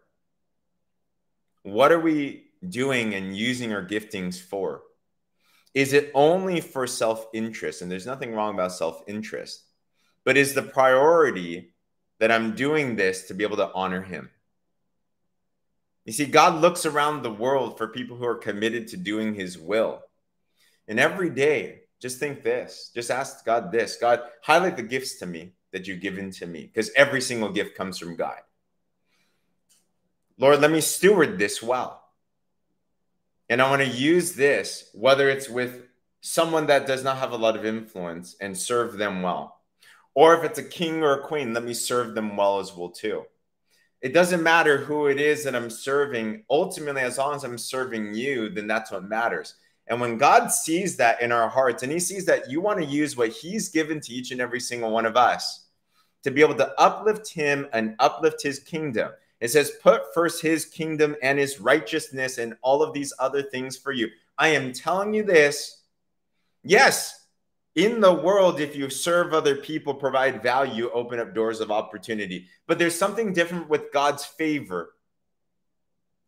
What 1.65 1.91
are 1.91 1.99
we 1.99 2.45
doing 2.69 3.15
and 3.15 3.37
using 3.37 3.73
our 3.73 3.85
giftings 3.85 4.41
for? 4.41 4.83
Is 5.75 5.95
it 5.95 6.13
only 6.15 6.61
for 6.61 6.87
self 6.87 7.27
interest? 7.35 7.83
And 7.83 7.91
there's 7.91 8.07
nothing 8.07 8.33
wrong 8.35 8.55
about 8.55 8.71
self 8.71 9.03
interest, 9.09 9.65
but 10.25 10.37
is 10.37 10.55
the 10.55 10.63
priority 10.63 11.75
that 12.21 12.31
I'm 12.31 12.55
doing 12.55 12.95
this 12.95 13.27
to 13.27 13.35
be 13.35 13.43
able 13.43 13.57
to 13.57 13.73
honor 13.75 14.03
Him? 14.03 14.31
You 16.07 16.13
see, 16.13 16.27
God 16.27 16.63
looks 16.63 16.87
around 16.87 17.23
the 17.23 17.33
world 17.33 17.77
for 17.77 17.89
people 17.89 18.17
who 18.17 18.25
are 18.25 18.37
committed 18.37 18.89
to 18.89 18.97
doing 18.97 19.35
His 19.35 19.59
will. 19.59 20.03
And 20.87 21.01
every 21.01 21.31
day, 21.31 21.81
just 22.01 22.19
think 22.19 22.45
this. 22.45 22.93
Just 22.95 23.11
ask 23.11 23.45
God 23.45 23.73
this 23.73 23.97
God, 23.97 24.21
highlight 24.43 24.77
the 24.77 24.83
gifts 24.83 25.19
to 25.19 25.27
me 25.27 25.53
that 25.73 25.89
you've 25.89 26.01
given 26.01 26.31
to 26.31 26.47
me, 26.47 26.63
because 26.63 26.91
every 26.97 27.21
single 27.21 27.51
gift 27.51 27.77
comes 27.77 27.99
from 27.99 28.15
God. 28.15 28.39
Lord, 30.39 30.61
let 30.61 30.71
me 30.71 30.81
steward 30.81 31.39
this 31.39 31.61
well. 31.61 32.05
And 33.49 33.61
I 33.61 33.69
want 33.69 33.83
to 33.83 33.89
use 33.89 34.35
this, 34.35 34.91
whether 34.95 35.29
it's 35.29 35.49
with 35.49 35.87
someone 36.21 36.67
that 36.67 36.87
does 36.87 37.03
not 37.03 37.19
have 37.19 37.33
a 37.33 37.37
lot 37.37 37.57
of 37.57 37.65
influence 37.65 38.37
and 38.41 38.57
serve 38.57 38.97
them 38.97 39.23
well. 39.23 39.61
Or 40.15 40.37
if 40.37 40.45
it's 40.45 40.59
a 40.59 40.65
king 40.65 41.03
or 41.03 41.15
a 41.15 41.27
queen, 41.27 41.53
let 41.53 41.65
me 41.65 41.75
serve 41.75 42.15
them 42.15 42.37
well 42.37 42.61
as 42.61 42.75
well 42.75 42.91
too. 42.91 43.25
It 44.07 44.13
doesn't 44.13 44.41
matter 44.45 44.79
who 44.79 45.09
it 45.09 45.19
is 45.19 45.43
that 45.43 45.57
I'm 45.57 45.69
serving. 45.69 46.45
Ultimately, 46.49 47.03
as 47.03 47.19
long 47.19 47.35
as 47.35 47.43
I'm 47.43 47.59
serving 47.59 48.15
you, 48.15 48.49
then 48.49 48.69
that's 48.69 48.93
what 48.93 49.03
matters. 49.03 49.55
And 49.89 50.01
when 50.01 50.17
God 50.17 50.47
sees 50.53 50.97
that 50.99 51.21
in 51.21 51.33
our 51.33 51.49
hearts 51.49 51.83
and 51.83 51.91
he 51.91 51.99
sees 51.99 52.25
that 52.27 52.49
you 52.49 52.61
want 52.61 52.79
to 52.79 52.85
use 52.85 53.17
what 53.17 53.31
he's 53.31 53.69
given 53.69 54.01
to 54.03 54.13
each 54.13 54.31
and 54.31 54.41
every 54.41 54.61
single 54.61 54.93
one 54.93 55.07
of 55.07 55.17
us 55.17 55.67
to 56.23 56.31
be 56.31 56.41
able 56.41 56.55
to 56.55 56.73
uplift 56.81 57.33
him 57.33 57.67
and 57.73 57.97
uplift 57.99 58.41
his 58.41 58.61
kingdom. 58.61 59.11
It 59.41 59.49
says, 59.49 59.73
put 59.83 60.15
first 60.15 60.41
his 60.41 60.67
kingdom 60.67 61.17
and 61.21 61.37
his 61.37 61.59
righteousness 61.59 62.39
and 62.39 62.55
all 62.63 62.85
of 62.85 62.95
these 62.95 63.13
other 63.19 63.43
things 63.43 63.77
for 63.77 63.91
you. 63.91 64.09
I 64.39 64.51
am 64.51 64.73
telling 64.73 65.15
you 65.15 65.25
this. 65.25 65.83
Yes, 66.63 67.16
in 67.77 68.01
the 68.01 68.13
world, 68.13 68.59
if 68.59 68.75
you 68.75 68.91
serve 68.91 69.33
other 69.33 69.55
people, 69.55 69.95
provide 69.95 70.43
value, 70.43 70.91
open 70.93 71.21
up 71.21 71.35
doors 71.35 71.61
of 71.61 71.71
opportunity. 71.71 72.49
But 72.67 72.79
there's 72.79 72.99
something 72.99 73.33
different 73.33 73.69
with 73.69 73.93
God's 73.93 74.25
favor. 74.25 74.95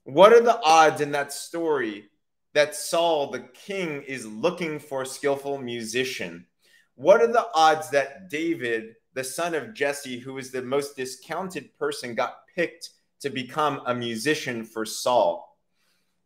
What 0.05 0.33
are 0.33 0.43
the 0.43 0.61
odds 0.63 1.01
in 1.01 1.11
that 1.13 1.33
story 1.33 2.11
that 2.55 2.75
Saul, 2.75 3.31
the 3.31 3.49
king, 3.55 4.03
is 4.03 4.27
looking 4.27 4.79
for 4.79 5.03
a 5.03 5.07
skillful 5.07 5.59
musician. 5.59 6.47
What 6.95 7.21
are 7.21 7.33
the 7.33 7.47
odds 7.55 7.91
that 7.91 8.31
David, 8.31 8.97
the 9.15 9.25
son 9.25 9.55
of 9.55 9.75
Jesse, 9.75 10.19
who 10.19 10.39
is 10.39 10.51
the 10.51 10.63
most 10.63 10.97
discounted 10.97 11.77
person, 11.79 12.15
got 12.15 12.49
picked 12.55 12.91
to 13.21 13.31
become 13.31 13.83
a 13.87 13.95
musician 13.95 14.65
for 14.65 14.85
Saul? 14.85 15.57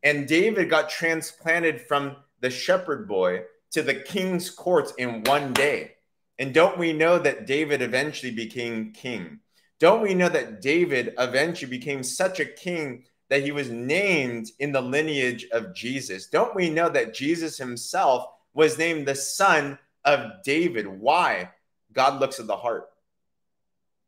And 0.03 0.27
David 0.27 0.71
got 0.71 0.89
transplanted 0.89 1.81
from 1.81 2.17
the 2.41 2.51
shepherd 2.51 3.07
boy 3.07 3.43
to 3.73 3.83
the 3.83 3.95
king's 3.95 4.51
courts 4.51 4.93
in 4.99 5.23
one 5.25 5.53
day. 5.53 5.93
And 6.39 6.55
don't 6.55 6.79
we 6.79 6.93
know 6.93 7.19
that 7.19 7.47
David 7.47 7.83
eventually 7.83 8.33
became 8.33 8.93
king? 8.93 9.41
Don't 9.79 10.03
we 10.03 10.15
know 10.15 10.29
that 10.29 10.61
David 10.61 11.15
eventually 11.19 11.71
became 11.71 12.03
such 12.03 12.41
a 12.41 12.45
king 12.45 13.05
that 13.33 13.43
he 13.43 13.51
was 13.51 13.71
named 13.71 14.51
in 14.59 14.73
the 14.73 14.81
lineage 14.83 15.47
of 15.53 15.75
Jesus. 15.75 16.27
Don't 16.27 16.55
we 16.55 16.69
know 16.69 16.91
that 16.91 17.15
Jesus 17.15 17.57
himself 17.57 18.27
was 18.53 18.77
named 18.77 19.09
the 19.09 19.15
son 19.15 19.79
of 20.05 20.43
David? 20.45 20.87
Why? 20.87 21.49
God 21.95 22.21
looks 22.21 22.39
at 22.41 22.47
the 22.47 22.59
heart. 22.59 22.91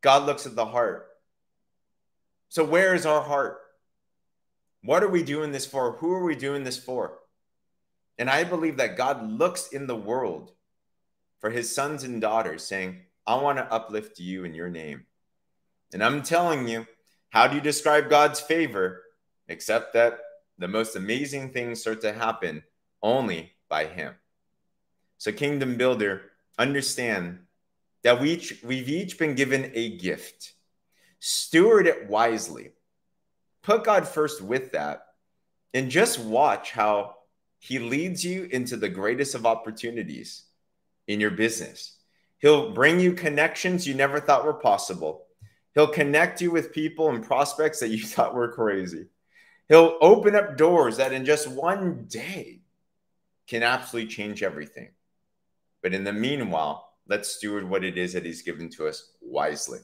God 0.02 0.26
looks 0.26 0.44
at 0.44 0.54
the 0.54 0.66
heart. 0.66 1.08
So, 2.50 2.64
where 2.64 2.94
is 2.94 3.06
our 3.06 3.22
heart? 3.22 3.60
What 4.82 5.02
are 5.02 5.08
we 5.08 5.22
doing 5.22 5.52
this 5.52 5.64
for? 5.64 5.92
Who 5.92 6.12
are 6.12 6.24
we 6.24 6.36
doing 6.36 6.62
this 6.62 6.76
for? 6.76 7.18
And 8.18 8.30
I 8.30 8.44
believe 8.44 8.76
that 8.76 8.96
God 8.96 9.28
looks 9.28 9.68
in 9.68 9.86
the 9.86 9.96
world 9.96 10.52
for 11.40 11.50
his 11.50 11.74
sons 11.74 12.04
and 12.04 12.20
daughters 12.20 12.64
saying, 12.64 13.00
I 13.26 13.36
want 13.36 13.58
to 13.58 13.72
uplift 13.72 14.20
you 14.20 14.44
in 14.44 14.54
your 14.54 14.68
name. 14.68 15.06
And 15.92 16.02
I'm 16.02 16.22
telling 16.22 16.68
you, 16.68 16.86
how 17.30 17.46
do 17.46 17.56
you 17.56 17.62
describe 17.62 18.10
God's 18.10 18.40
favor? 18.40 19.04
except 19.48 19.94
that 19.94 20.18
the 20.58 20.68
most 20.68 20.96
amazing 20.96 21.50
things 21.50 21.80
start 21.80 22.00
to 22.02 22.12
happen 22.12 22.62
only 23.02 23.52
by 23.68 23.86
Him. 23.86 24.14
So, 25.18 25.32
Kingdom 25.32 25.76
Builder, 25.76 26.22
understand 26.58 27.40
that 28.02 28.20
we 28.20 28.32
each, 28.32 28.62
we've 28.62 28.88
each 28.88 29.18
been 29.18 29.34
given 29.34 29.72
a 29.74 29.96
gift. 29.96 30.52
Steward 31.18 31.86
it 31.86 32.08
wisely. 32.08 32.70
Put 33.62 33.84
God 33.84 34.06
first 34.06 34.42
with 34.42 34.72
that, 34.72 35.06
and 35.72 35.90
just 35.90 36.18
watch 36.18 36.70
how 36.70 37.16
He 37.64 37.78
leads 37.78 38.22
you 38.22 38.46
into 38.52 38.76
the 38.76 38.90
greatest 38.90 39.34
of 39.34 39.46
opportunities 39.46 40.42
in 41.08 41.18
your 41.18 41.30
business. 41.30 41.96
He'll 42.36 42.74
bring 42.74 43.00
you 43.00 43.14
connections 43.14 43.86
you 43.86 43.94
never 43.94 44.20
thought 44.20 44.44
were 44.44 44.52
possible. 44.52 45.24
He'll 45.72 45.86
connect 45.86 46.42
you 46.42 46.50
with 46.50 46.74
people 46.74 47.08
and 47.08 47.24
prospects 47.24 47.80
that 47.80 47.88
you 47.88 48.02
thought 48.04 48.34
were 48.34 48.52
crazy. 48.52 49.06
He'll 49.66 49.96
open 50.02 50.34
up 50.34 50.58
doors 50.58 50.98
that 50.98 51.14
in 51.14 51.24
just 51.24 51.48
one 51.48 52.04
day 52.06 52.60
can 53.46 53.62
absolutely 53.62 54.10
change 54.10 54.42
everything. 54.42 54.90
But 55.82 55.94
in 55.94 56.04
the 56.04 56.12
meanwhile, 56.12 56.92
let's 57.08 57.30
steward 57.30 57.66
what 57.66 57.82
it 57.82 57.96
is 57.96 58.12
that 58.12 58.26
he's 58.26 58.42
given 58.42 58.68
to 58.72 58.88
us 58.88 59.12
wisely. 59.22 59.78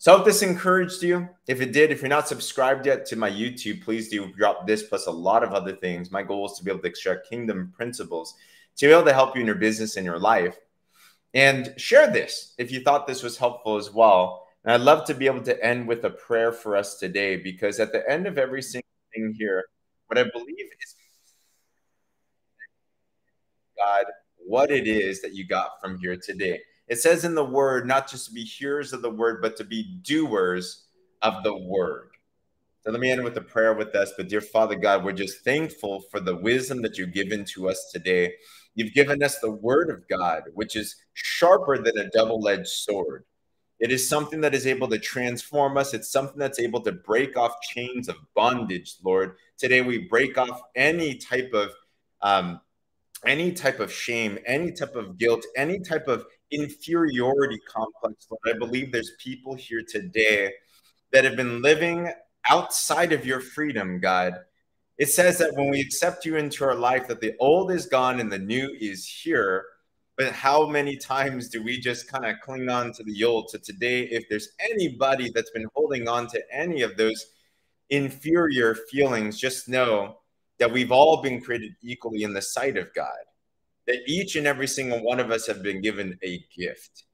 So, 0.00 0.18
if 0.18 0.24
this 0.24 0.40
encouraged 0.40 1.02
you, 1.02 1.28
if 1.46 1.60
it 1.60 1.72
did, 1.72 1.92
if 1.92 2.00
you're 2.00 2.08
not 2.08 2.26
subscribed 2.26 2.86
yet 2.86 3.04
to 3.06 3.16
my 3.16 3.30
YouTube, 3.30 3.84
please 3.84 4.08
do 4.08 4.32
drop 4.32 4.66
this 4.66 4.82
plus 4.82 5.06
a 5.06 5.10
lot 5.10 5.44
of 5.44 5.52
other 5.52 5.76
things. 5.76 6.10
My 6.10 6.22
goal 6.22 6.46
is 6.46 6.56
to 6.56 6.64
be 6.64 6.70
able 6.70 6.80
to 6.80 6.88
extract 6.88 7.28
kingdom 7.28 7.70
principles 7.76 8.34
to 8.80 8.86
be 8.86 8.92
able 8.92 9.04
to 9.04 9.12
help 9.12 9.34
you 9.34 9.42
in 9.42 9.46
your 9.46 9.56
business 9.56 9.96
and 9.96 10.06
your 10.06 10.18
life. 10.18 10.56
And 11.34 11.74
share 11.76 12.10
this 12.10 12.54
if 12.56 12.72
you 12.72 12.80
thought 12.80 13.06
this 13.06 13.22
was 13.22 13.36
helpful 13.36 13.76
as 13.76 13.92
well. 13.92 14.46
And 14.64 14.72
I'd 14.72 14.80
love 14.80 15.06
to 15.06 15.14
be 15.14 15.26
able 15.26 15.42
to 15.42 15.64
end 15.64 15.86
with 15.86 16.02
a 16.04 16.10
prayer 16.10 16.50
for 16.50 16.76
us 16.76 16.98
today 16.98 17.36
because 17.36 17.78
at 17.78 17.92
the 17.92 18.08
end 18.10 18.26
of 18.26 18.38
every 18.38 18.62
single 18.62 18.88
thing 19.14 19.34
here. 19.38 19.64
What 20.06 20.18
I 20.18 20.24
believe 20.24 20.56
is 20.58 20.94
God, 23.76 24.06
what 24.38 24.70
it 24.70 24.88
is 24.88 25.20
that 25.20 25.34
you 25.34 25.46
got 25.46 25.80
from 25.80 25.98
here 25.98 26.16
today. 26.16 26.60
It 26.90 26.98
says 26.98 27.24
in 27.24 27.36
the 27.36 27.44
word, 27.44 27.86
not 27.86 28.10
just 28.10 28.26
to 28.26 28.32
be 28.32 28.42
hearers 28.42 28.92
of 28.92 29.00
the 29.00 29.10
word, 29.10 29.40
but 29.40 29.56
to 29.58 29.64
be 29.64 30.00
doers 30.02 30.88
of 31.22 31.44
the 31.44 31.56
word. 31.56 32.10
So 32.80 32.90
let 32.90 32.98
me 32.98 33.12
end 33.12 33.22
with 33.22 33.36
a 33.36 33.42
prayer 33.42 33.74
with 33.74 33.94
us. 33.94 34.12
But 34.16 34.28
dear 34.28 34.40
Father 34.40 34.74
God, 34.74 35.04
we're 35.04 35.12
just 35.12 35.44
thankful 35.44 36.00
for 36.10 36.18
the 36.18 36.34
wisdom 36.34 36.82
that 36.82 36.98
you've 36.98 37.12
given 37.12 37.44
to 37.54 37.68
us 37.68 37.90
today. 37.92 38.32
You've 38.74 38.92
given 38.92 39.22
us 39.22 39.38
the 39.38 39.52
word 39.52 39.88
of 39.88 40.08
God, 40.08 40.42
which 40.54 40.74
is 40.74 40.96
sharper 41.12 41.78
than 41.78 41.96
a 41.96 42.10
double 42.10 42.48
edged 42.48 42.66
sword. 42.66 43.24
It 43.78 43.92
is 43.92 44.08
something 44.08 44.40
that 44.40 44.54
is 44.54 44.66
able 44.66 44.88
to 44.88 44.98
transform 44.98 45.76
us. 45.76 45.94
It's 45.94 46.10
something 46.10 46.38
that's 46.38 46.58
able 46.58 46.80
to 46.80 46.92
break 46.92 47.36
off 47.36 47.60
chains 47.62 48.08
of 48.08 48.16
bondage, 48.34 48.96
Lord. 49.04 49.36
Today 49.58 49.80
we 49.80 50.08
break 50.08 50.36
off 50.36 50.60
any 50.74 51.14
type 51.14 51.52
of 51.54 51.70
um, 52.20 52.60
any 53.24 53.52
type 53.52 53.78
of 53.80 53.92
shame, 53.92 54.38
any 54.46 54.72
type 54.72 54.96
of 54.96 55.18
guilt, 55.18 55.44
any 55.56 55.78
type 55.78 56.08
of 56.08 56.24
inferiority 56.50 57.58
complex. 57.68 58.26
Lord, 58.30 58.56
I 58.56 58.58
believe 58.58 58.92
there's 58.92 59.12
people 59.18 59.54
here 59.54 59.82
today 59.86 60.52
that 61.12 61.24
have 61.24 61.36
been 61.36 61.62
living 61.62 62.10
outside 62.48 63.12
of 63.12 63.26
your 63.26 63.40
freedom, 63.40 64.00
God. 64.00 64.34
It 64.98 65.08
says 65.08 65.38
that 65.38 65.54
when 65.54 65.70
we 65.70 65.80
accept 65.80 66.24
you 66.24 66.36
into 66.36 66.64
our 66.64 66.74
life, 66.74 67.08
that 67.08 67.20
the 67.20 67.34
old 67.40 67.70
is 67.70 67.86
gone 67.86 68.20
and 68.20 68.30
the 68.30 68.38
new 68.38 68.76
is 68.80 69.06
here. 69.06 69.64
But 70.16 70.32
how 70.32 70.66
many 70.66 70.96
times 70.96 71.48
do 71.48 71.62
we 71.62 71.80
just 71.80 72.06
kind 72.06 72.26
of 72.26 72.40
cling 72.42 72.68
on 72.68 72.92
to 72.92 73.02
the 73.02 73.24
old? 73.24 73.48
So 73.48 73.58
today, 73.58 74.02
if 74.02 74.28
there's 74.28 74.50
anybody 74.60 75.30
that's 75.34 75.50
been 75.50 75.66
holding 75.74 76.08
on 76.08 76.26
to 76.28 76.42
any 76.52 76.82
of 76.82 76.96
those 76.98 77.32
inferior 77.88 78.74
feelings, 78.74 79.40
just 79.40 79.68
know 79.68 80.18
that 80.58 80.70
we've 80.70 80.92
all 80.92 81.22
been 81.22 81.40
created 81.40 81.72
equally 81.82 82.22
in 82.22 82.34
the 82.34 82.42
sight 82.42 82.76
of 82.76 82.92
God. 82.94 83.08
That 83.86 83.98
each 84.06 84.36
and 84.36 84.46
every 84.46 84.68
single 84.68 85.02
one 85.02 85.20
of 85.20 85.30
us 85.30 85.46
have 85.46 85.62
been 85.62 85.80
given 85.80 86.18
a 86.22 86.44
gift. 86.56 87.04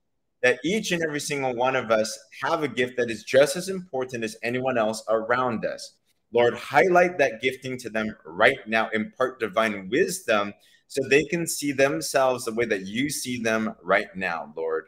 That 0.43 0.59
each 0.65 0.93
and 0.93 1.03
every 1.03 1.21
single 1.21 1.55
one 1.55 1.77
of 1.77 1.91
us 1.91 2.19
have 2.43 2.63
a 2.63 2.69
gift 2.69 2.97
that 2.97 3.11
is 3.11 3.25
just 3.25 3.57
as 3.57 3.69
important 3.69 4.25
as 4.25 4.37
anyone 4.43 4.79
else 4.79 5.03
around 5.09 5.65
us. 5.65 5.95
Lord, 6.33 6.55
highlight 6.55 7.19
that 7.19 7.41
gifting 7.41 7.79
to 7.79 7.91
them 7.91 8.15
right 8.25 8.59
now, 8.67 8.91
impart 8.91 9.41
divine 9.41 9.89
wisdom 9.91 10.53
so 10.89 11.01
they 11.09 11.25
can 11.25 11.47
see 11.47 11.73
themselves 11.73 12.45
the 12.45 12.55
way 12.55 12.67
that 12.67 12.87
you 12.87 13.11
see 13.11 13.41
them 13.41 13.75
right 13.83 14.15
now, 14.15 14.53
Lord. 14.57 14.87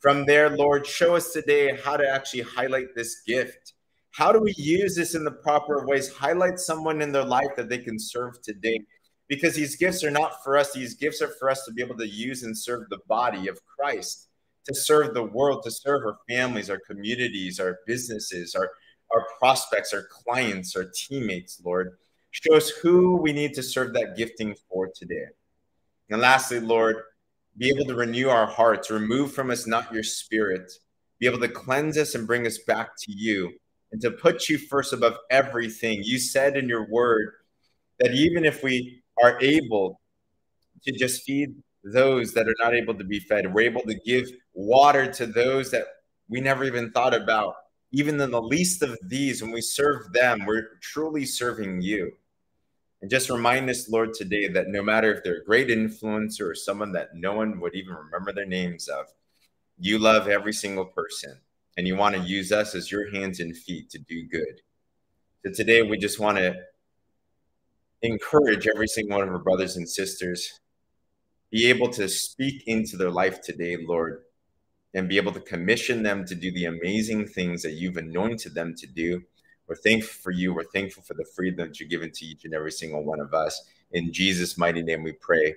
From 0.00 0.26
there, 0.26 0.50
Lord, 0.50 0.86
show 0.86 1.14
us 1.14 1.32
today 1.32 1.78
how 1.84 1.96
to 1.96 2.08
actually 2.08 2.42
highlight 2.42 2.94
this 2.94 3.22
gift. 3.26 3.74
How 4.10 4.32
do 4.32 4.40
we 4.40 4.52
use 4.56 4.96
this 4.96 5.14
in 5.14 5.24
the 5.24 5.30
proper 5.30 5.86
ways? 5.86 6.12
Highlight 6.12 6.58
someone 6.58 7.00
in 7.00 7.12
their 7.12 7.24
life 7.24 7.54
that 7.56 7.68
they 7.68 7.78
can 7.78 7.98
serve 7.98 8.42
today. 8.42 8.80
Because 9.32 9.54
these 9.54 9.76
gifts 9.76 10.04
are 10.04 10.10
not 10.10 10.44
for 10.44 10.58
us, 10.58 10.74
these 10.74 10.92
gifts 10.92 11.22
are 11.22 11.32
for 11.40 11.48
us 11.48 11.64
to 11.64 11.72
be 11.72 11.80
able 11.80 11.96
to 11.96 12.06
use 12.06 12.42
and 12.42 12.54
serve 12.54 12.90
the 12.90 12.98
body 13.08 13.48
of 13.48 13.58
Christ, 13.64 14.28
to 14.68 14.74
serve 14.74 15.14
the 15.14 15.22
world, 15.22 15.62
to 15.62 15.70
serve 15.70 16.02
our 16.04 16.18
families, 16.28 16.68
our 16.68 16.80
communities, 16.86 17.58
our 17.58 17.78
businesses, 17.86 18.54
our, 18.54 18.70
our 19.10 19.26
prospects, 19.38 19.94
our 19.94 20.02
clients, 20.02 20.76
our 20.76 20.84
teammates, 20.94 21.62
Lord. 21.64 21.96
Show 22.30 22.56
us 22.56 22.68
who 22.68 23.16
we 23.16 23.32
need 23.32 23.54
to 23.54 23.62
serve 23.62 23.94
that 23.94 24.18
gifting 24.18 24.54
for 24.68 24.90
today. 24.94 25.28
And 26.10 26.20
lastly, 26.20 26.60
Lord, 26.60 26.96
be 27.56 27.70
able 27.70 27.86
to 27.86 27.94
renew 27.94 28.28
our 28.28 28.46
hearts, 28.46 28.90
remove 28.90 29.32
from 29.32 29.50
us 29.50 29.66
not 29.66 29.94
your 29.94 30.02
spirit, 30.02 30.70
be 31.20 31.26
able 31.26 31.40
to 31.40 31.48
cleanse 31.48 31.96
us 31.96 32.14
and 32.14 32.26
bring 32.26 32.46
us 32.46 32.58
back 32.58 32.90
to 32.98 33.12
you, 33.12 33.50
and 33.92 34.00
to 34.02 34.10
put 34.10 34.50
you 34.50 34.58
first 34.58 34.92
above 34.92 35.16
everything. 35.30 36.02
You 36.02 36.18
said 36.18 36.54
in 36.54 36.68
your 36.68 36.86
word 36.86 37.32
that 37.98 38.12
even 38.12 38.44
if 38.44 38.62
we 38.62 39.01
are 39.22 39.38
able 39.40 40.00
to 40.84 40.92
just 40.92 41.22
feed 41.22 41.54
those 41.84 42.32
that 42.34 42.48
are 42.48 42.54
not 42.58 42.74
able 42.74 42.94
to 42.94 43.04
be 43.04 43.20
fed, 43.20 43.52
we're 43.52 43.62
able 43.62 43.82
to 43.82 43.94
give 44.04 44.28
water 44.54 45.10
to 45.12 45.26
those 45.26 45.70
that 45.70 45.86
we 46.28 46.40
never 46.40 46.64
even 46.64 46.90
thought 46.92 47.14
about. 47.14 47.54
Even 47.92 48.20
in 48.20 48.30
the 48.30 48.42
least 48.42 48.82
of 48.82 48.98
these, 49.02 49.42
when 49.42 49.52
we 49.52 49.60
serve 49.60 50.12
them, 50.12 50.46
we're 50.46 50.78
truly 50.80 51.26
serving 51.26 51.82
you. 51.82 52.10
And 53.02 53.10
just 53.10 53.28
remind 53.28 53.68
us, 53.68 53.90
Lord, 53.90 54.14
today 54.14 54.48
that 54.48 54.68
no 54.68 54.82
matter 54.82 55.12
if 55.12 55.24
they're 55.24 55.40
a 55.40 55.44
great 55.44 55.68
influencer 55.68 56.50
or 56.50 56.54
someone 56.54 56.92
that 56.92 57.14
no 57.14 57.34
one 57.34 57.60
would 57.60 57.74
even 57.74 57.94
remember 57.94 58.32
their 58.32 58.46
names 58.46 58.88
of, 58.88 59.06
you 59.78 59.98
love 59.98 60.28
every 60.28 60.52
single 60.52 60.84
person 60.84 61.36
and 61.76 61.86
you 61.86 61.96
want 61.96 62.14
to 62.14 62.22
use 62.22 62.52
us 62.52 62.74
as 62.74 62.92
your 62.92 63.10
hands 63.10 63.40
and 63.40 63.56
feet 63.56 63.90
to 63.90 63.98
do 63.98 64.26
good. 64.28 64.60
So 65.44 65.52
today 65.52 65.82
we 65.82 65.98
just 65.98 66.20
want 66.20 66.38
to 66.38 66.54
encourage 68.02 68.66
every 68.66 68.88
single 68.88 69.18
one 69.18 69.28
of 69.28 69.34
our 69.34 69.40
brothers 69.40 69.76
and 69.76 69.88
sisters 69.88 70.60
be 71.50 71.68
able 71.68 71.88
to 71.90 72.08
speak 72.08 72.64
into 72.66 72.96
their 72.96 73.10
life 73.10 73.42
today, 73.42 73.76
Lord, 73.86 74.22
and 74.94 75.08
be 75.08 75.18
able 75.18 75.32
to 75.32 75.40
commission 75.40 76.02
them 76.02 76.24
to 76.24 76.34
do 76.34 76.50
the 76.52 76.64
amazing 76.64 77.26
things 77.26 77.62
that 77.62 77.72
you've 77.72 77.98
anointed 77.98 78.54
them 78.54 78.74
to 78.76 78.86
do 78.86 79.22
we're 79.72 79.76
thankful 79.76 80.20
for 80.22 80.32
you. 80.32 80.52
We're 80.52 80.64
thankful 80.64 81.02
for 81.02 81.14
the 81.14 81.24
freedom 81.24 81.66
that 81.66 81.80
you're 81.80 81.88
given 81.88 82.10
to 82.12 82.24
each 82.26 82.44
and 82.44 82.52
every 82.52 82.72
single 82.72 83.04
one 83.04 83.20
of 83.20 83.32
us. 83.32 83.70
In 83.92 84.12
Jesus' 84.12 84.58
mighty 84.58 84.82
name 84.82 85.02
we 85.02 85.12
pray. 85.12 85.54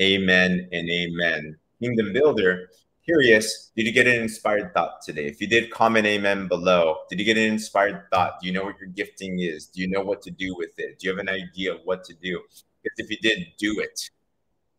Amen 0.00 0.68
and 0.72 0.90
amen. 0.90 1.56
Kingdom 1.80 2.12
Builder, 2.12 2.70
curious, 3.04 3.70
did 3.76 3.86
you 3.86 3.92
get 3.92 4.06
an 4.06 4.22
inspired 4.22 4.72
thought 4.74 5.02
today? 5.02 5.26
If 5.26 5.40
you 5.40 5.46
did, 5.46 5.70
comment 5.70 6.06
amen 6.06 6.48
below. 6.48 6.98
Did 7.10 7.18
you 7.18 7.24
get 7.24 7.36
an 7.36 7.44
inspired 7.44 8.04
thought? 8.10 8.40
Do 8.40 8.46
you 8.46 8.52
know 8.52 8.64
what 8.64 8.78
your 8.78 8.88
gifting 8.88 9.40
is? 9.40 9.66
Do 9.66 9.80
you 9.80 9.88
know 9.88 10.02
what 10.02 10.22
to 10.22 10.30
do 10.30 10.54
with 10.56 10.78
it? 10.78 10.98
Do 10.98 11.08
you 11.08 11.10
have 11.10 11.18
an 11.18 11.28
idea 11.28 11.74
of 11.74 11.80
what 11.84 12.04
to 12.04 12.14
do? 12.14 12.40
Because 12.82 12.98
if 12.98 13.10
you 13.10 13.18
did, 13.22 13.46
do 13.58 13.80
it. 13.80 14.10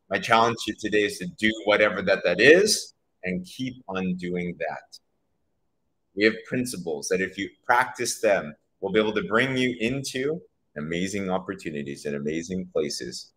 My 0.10 0.20
challenge 0.20 0.58
to 0.66 0.72
you 0.72 0.78
today 0.80 1.04
is 1.04 1.18
to 1.20 1.26
do 1.26 1.52
whatever 1.66 2.02
that 2.02 2.24
that 2.24 2.40
is 2.40 2.94
and 3.24 3.46
keep 3.46 3.84
on 3.88 4.16
doing 4.16 4.56
that. 4.60 5.00
We 6.16 6.26
have 6.26 6.36
principles 6.48 7.08
that 7.10 7.22
if 7.22 7.38
you 7.38 7.50
practice 7.66 8.20
them, 8.20 8.56
will 8.82 8.92
be 8.92 9.00
able 9.00 9.14
to 9.14 9.24
bring 9.24 9.56
you 9.56 9.76
into 9.80 10.42
amazing 10.78 11.30
opportunities 11.30 12.06
and 12.06 12.16
amazing 12.16 12.68
places. 12.74 13.32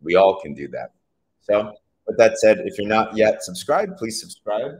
We 0.00 0.14
all 0.14 0.40
can 0.40 0.54
do 0.54 0.68
that. 0.68 0.92
So, 1.40 1.74
with 2.06 2.16
that 2.18 2.38
said, 2.38 2.58
if 2.64 2.78
you're 2.78 2.88
not 2.88 3.16
yet 3.16 3.42
subscribed, 3.42 3.96
please 3.96 4.20
subscribe. 4.20 4.72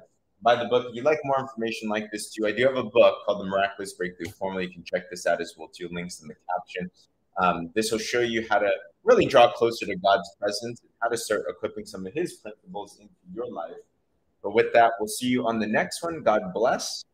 Buy 0.43 0.57
the 0.57 0.65
book. 0.69 0.87
If 0.89 0.97
you'd 0.97 1.05
like 1.05 1.21
more 1.25 1.39
information 1.39 1.89
like 1.89 2.11
this 2.11 2.33
too, 2.33 2.47
I 2.47 2.53
do 2.53 2.67
have 2.67 2.77
a 2.77 2.83
book 2.83 3.19
called 3.25 3.41
The 3.41 3.49
Miraculous 3.49 3.93
Breakthrough 3.93 4.33
Formula. 4.33 4.65
You 4.65 4.73
can 4.73 4.83
check 4.83 5.09
this 5.09 5.27
out 5.27 5.41
as 5.41 5.55
well 5.57 5.69
too. 5.69 5.89
Links 5.93 6.21
in 6.21 6.29
the 6.29 6.35
caption. 6.51 6.91
Um, 7.41 7.71
this 7.75 7.93
will 7.93 7.99
show 7.99 8.21
you 8.21 8.47
how 8.51 8.59
to 8.59 8.71
really 9.05 9.27
draw 9.27 9.53
closer 9.53 9.87
to 9.87 9.97
God's 9.97 10.29
presence 10.41 10.81
and 10.81 10.91
how 11.01 11.09
to 11.09 11.17
start 11.17 11.45
equipping 11.49 11.87
some 11.87 12.07
of 12.07 12.13
His 12.13 12.35
principles 12.35 12.99
into 13.01 13.15
your 13.33 13.51
life. 13.51 13.77
But 14.43 14.55
with 14.55 14.73
that, 14.73 14.93
we'll 14.99 15.09
see 15.09 15.29
you 15.29 15.47
on 15.47 15.61
the 15.61 15.67
next 15.67 16.03
one. 16.03 16.23
God 16.23 16.53
bless 16.53 17.05